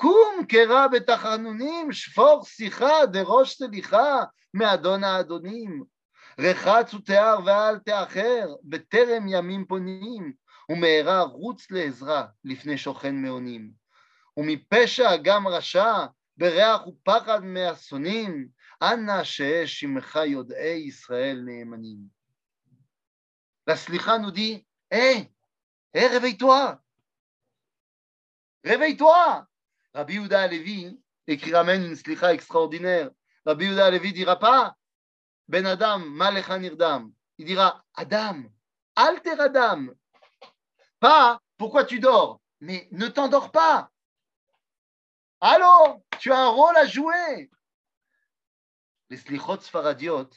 [0.01, 5.83] קום קרא בתחנונים, שפור שיחה, דרוש סליחה, מאדון האדונים.
[6.39, 10.33] רחץ ותיאר ואל תאחר, בטרם ימים פונים,
[10.69, 13.71] ומהרה רוץ לעזרה לפני שוכן מאונים.
[14.37, 16.05] ומפשע גם רשע,
[16.37, 18.47] בריח ופחד מאסונים,
[23.66, 25.32] la Slicha nous dit Hé, hey,
[25.94, 26.78] hey, réveille-toi
[28.62, 29.46] Réveille-toi
[29.94, 33.10] Rabbi Yehuda Alevi, et qui ramène une Slicha extraordinaire,
[33.46, 34.76] Rabbi Yehuda Alevi dira pas
[35.48, 37.10] Ben Adam, Malecha Nirdam.
[37.38, 38.42] Il dira Adam,
[38.96, 39.86] alter Adam.
[41.00, 43.88] Pas pourquoi tu dors, mais ne t'endors pas.
[45.40, 47.50] Allô, tu as un rôle à jouer
[49.09, 50.29] Les slichot sfaradiot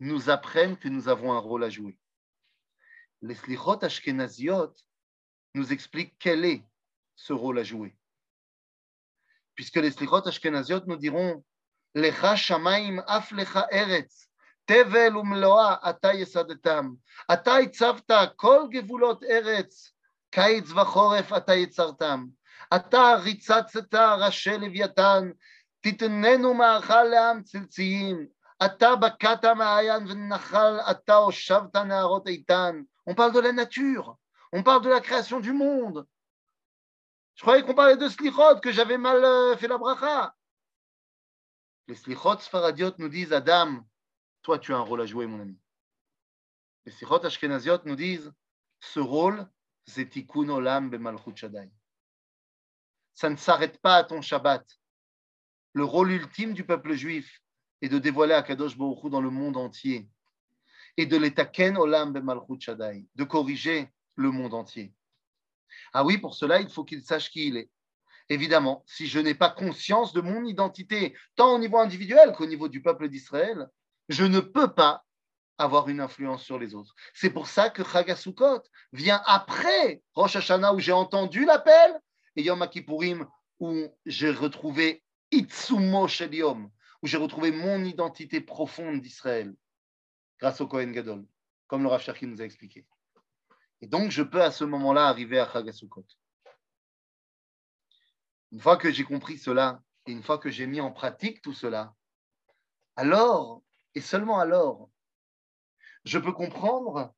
[0.00, 1.98] nous apprennent que nous avons un rôle à jouer.
[3.20, 4.74] Les slichot ashkenaziot
[5.54, 6.64] nous expliquent quel est
[7.14, 7.96] ce rôle à jouer.
[9.54, 11.44] Puisque les slichot ashkenaziot nous diront
[11.94, 14.26] Lecha shamaim af lecha eretz,
[14.66, 16.96] tevel umloa ata yesadetam,
[17.28, 19.92] ata itzavta kol gevulot eretz,
[20.32, 22.26] קיץ וחורף אתה יצרתם.
[22.76, 25.30] אתה ריצצת ראשי לוויתן,
[25.80, 28.26] תתננו מאכל לעם צלציים.
[28.66, 32.82] אתה בקעת מעיין ונחל, אתה הושבת נהרות איתן.
[33.08, 34.16] On parle de la nature,
[34.52, 36.06] on parle de la création du monde,
[37.34, 40.34] Je croyais qu'on parlait de slichot, que j'avais mal euh, fait la bracha.
[41.88, 43.80] Les slichot sfaradiot nous disent Adam,
[44.42, 45.58] toi tu as un rôle à jouer, mon ami.
[46.84, 48.32] Les slichot ashkenaziot nous disent
[48.80, 49.48] ce rôle,
[49.86, 51.70] c'est tikkun olam bemalchut shaddai.
[53.14, 54.64] Ça ne s'arrête pas à ton Shabbat.
[55.77, 57.39] Le rôle ultime du peuple juif
[57.83, 60.09] est de dévoiler Akadosh Baruch dans le monde entier
[60.97, 64.91] et de l'étaken olam bemalchut shaddai, de corriger le monde entier.
[65.93, 67.69] Ah oui, pour cela, il faut qu'il sache qui il est.
[68.27, 72.69] Évidemment, si je n'ai pas conscience de mon identité, tant au niveau individuel qu'au niveau
[72.69, 73.67] du peuple d'Israël,
[74.09, 75.05] je ne peux pas
[75.59, 76.95] avoir une influence sur les autres.
[77.13, 78.63] C'est pour ça que Chagasukot
[78.93, 82.01] vient après Rosh Hashanah où j'ai entendu l'appel
[82.35, 83.27] et Yom Kippourim
[83.59, 86.71] où j'ai retrouvé Itsumo Shel Yom,
[87.01, 89.55] où j'ai retrouvé mon identité profonde d'Israël
[90.39, 91.25] grâce au Kohen Gadol,
[91.67, 92.85] comme le Rav nous a expliqué.
[93.81, 96.05] Et donc, je peux à ce moment-là arriver à Chagasukot.
[98.51, 101.53] Une fois que j'ai compris cela, et une fois que j'ai mis en pratique tout
[101.53, 101.93] cela,
[102.95, 103.61] alors,
[103.93, 104.89] et seulement alors,
[106.05, 107.13] je peux comprendre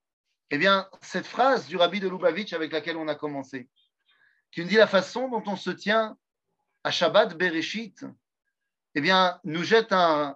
[0.50, 3.70] eh bien, cette phrase du rabbi de Lubavitch avec laquelle on a commencé,
[4.52, 6.18] qui nous dit la façon dont on se tient
[6.84, 8.06] à Shabbat Bereshit,
[8.96, 10.36] eh bien, nous jette une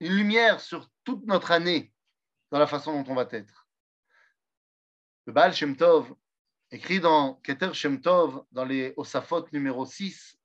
[0.00, 1.92] lumière sur toute notre année
[2.50, 3.68] dans la façon dont on va être.
[5.26, 6.14] Le Baal Shem Tov,
[6.70, 10.36] écrit dans Keter Shem Tov, dans les Osafot numéro 6,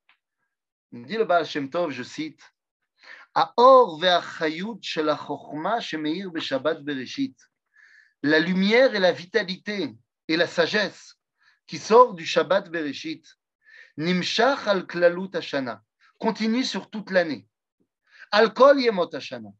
[0.92, 2.42] il dit le Baal Shem Tov, je cite.
[8.22, 9.96] La lumière et la vitalité
[10.26, 11.14] et la sagesse
[11.66, 13.39] qui sort du Shabbat Bereshit,
[13.99, 15.81] nimshach al klalut hashana,
[16.19, 17.47] continue sur toute l'année.
[18.31, 19.51] Al kol yemot hashana.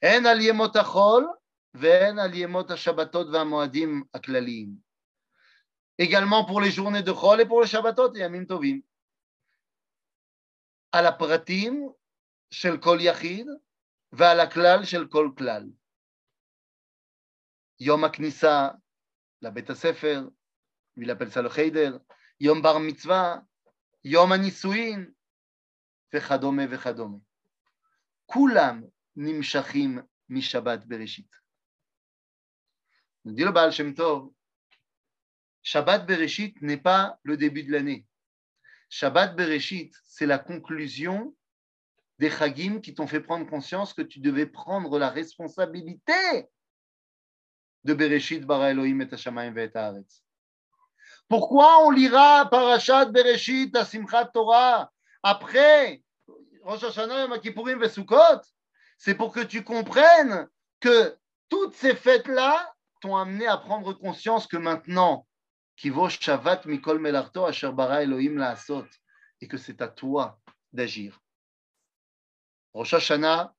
[0.00, 1.26] En al yemot achol,
[1.74, 4.76] ve'en al yemot hashabatot ve'amoadim aklalim.
[5.98, 8.82] Également pour les journées de Chol et pour les Shabbatot et Yamim Tovim.
[10.92, 11.88] על הפרטים
[12.50, 13.46] של כל יחיד
[14.12, 15.70] ועל הכלל של כל כלל.
[17.80, 18.68] יום הכניסה
[19.42, 20.28] לבית הספר,
[20.96, 21.96] ולפלסל חיידר,
[22.40, 23.36] יום בר מצווה,
[24.04, 25.10] יום הנישואין,
[26.14, 27.18] וכדומה וכדומה.
[28.26, 28.82] כולם
[29.16, 29.98] נמשכים
[30.28, 31.46] משבת בראשית.
[33.26, 34.32] dit le Baal Shem Tov,
[35.62, 38.06] Shabbat Bereshit n'est pas le début de l'année.
[38.88, 41.34] Shabbat Bereshit, c'est la conclusion
[42.20, 46.46] des Chagim qui t'ont fait prendre conscience que tu devais prendre la responsabilité
[47.82, 50.22] de Bereshit bara Elohim et Hashamayim et Haaretz.
[51.31, 54.91] pourquoi on lira Parashat Bereshit à Simchat Torah
[55.23, 56.03] après
[56.63, 58.39] Rosh Hashanah, et
[58.97, 60.49] C'est pour que tu comprennes
[60.81, 61.17] que
[61.47, 65.25] toutes ces fêtes-là t'ont amené à prendre conscience que maintenant,
[65.77, 68.87] Shavat Mikol Melarto Asher Bara Elohim Laasot,
[69.39, 70.37] et que c'est à toi
[70.73, 71.17] d'agir.
[72.73, 73.55] Rosh Hashanah,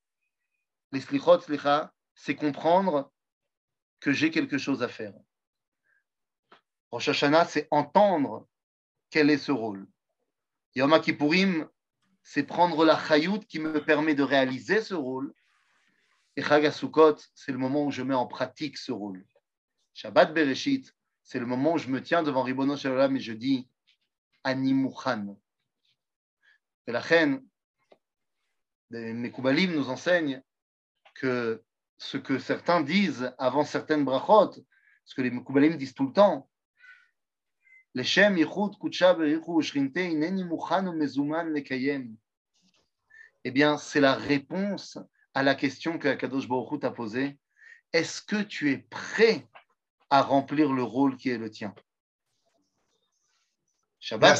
[0.92, 1.40] les slichot,
[2.14, 3.10] c'est comprendre
[3.98, 5.14] que j'ai quelque chose à faire.
[6.92, 8.46] Rosh Hashanah, c'est entendre
[9.10, 9.86] quel est ce rôle.
[10.74, 11.66] Yom Kippourim,
[12.22, 15.34] c'est prendre la chayout qui me permet de réaliser ce rôle.
[16.36, 19.24] Et Chag c'est le moment où je mets en pratique ce rôle.
[19.94, 23.68] Shabbat Bereshit, c'est le moment où je me tiens devant Ribono Shalom et je dis
[24.44, 25.38] Animuchan.
[26.86, 27.42] Et la reine,
[28.90, 30.42] mes Koubalim nous enseignent
[31.14, 31.62] que
[31.98, 34.52] ce que certains disent avant certaines brachot,
[35.04, 36.48] ce que les Koubalim disent tout le temps,
[37.94, 38.04] Eh
[43.50, 44.98] bien, c'est la réponse
[45.34, 47.38] à la question que Kadosh Baruch t'a posée.
[47.92, 49.46] Est-ce que tu es prêt
[50.08, 51.74] à remplir le rôle qui est le tien?
[54.00, 54.36] Shabbat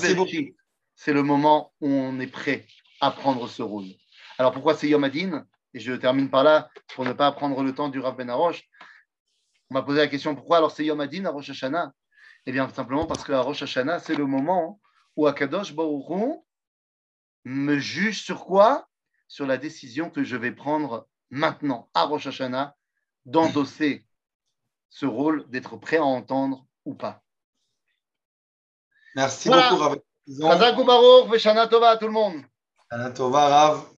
[0.95, 2.67] c'est le moment où on est prêt
[3.01, 3.87] à prendre ce rôle.
[4.39, 5.47] Alors pourquoi c'est Yom Adin?
[5.75, 8.69] Et je termine par là pour ne pas prendre le temps du Rav Ben Arosh.
[9.71, 11.93] On m'a posé la question pourquoi alors c'est Yom Adin à Rosh Hashanah?
[12.47, 14.81] Eh bien simplement parce que à Rosh Hashanah c'est le moment
[15.17, 16.41] où Akadosh Baruch
[17.45, 18.89] me juge sur quoi?
[19.29, 22.77] Sur la décision que je vais prendre maintenant à Rosh Hashanah
[23.25, 24.07] d'endosser
[24.91, 27.23] ce rôle d'être prêt à entendre ou pas.
[29.15, 29.99] Merci beaucoup, Rav.
[30.27, 32.43] Chazak Baruch, Veshana Tova à tout le monde.
[32.91, 33.87] Shana Tova, Rav.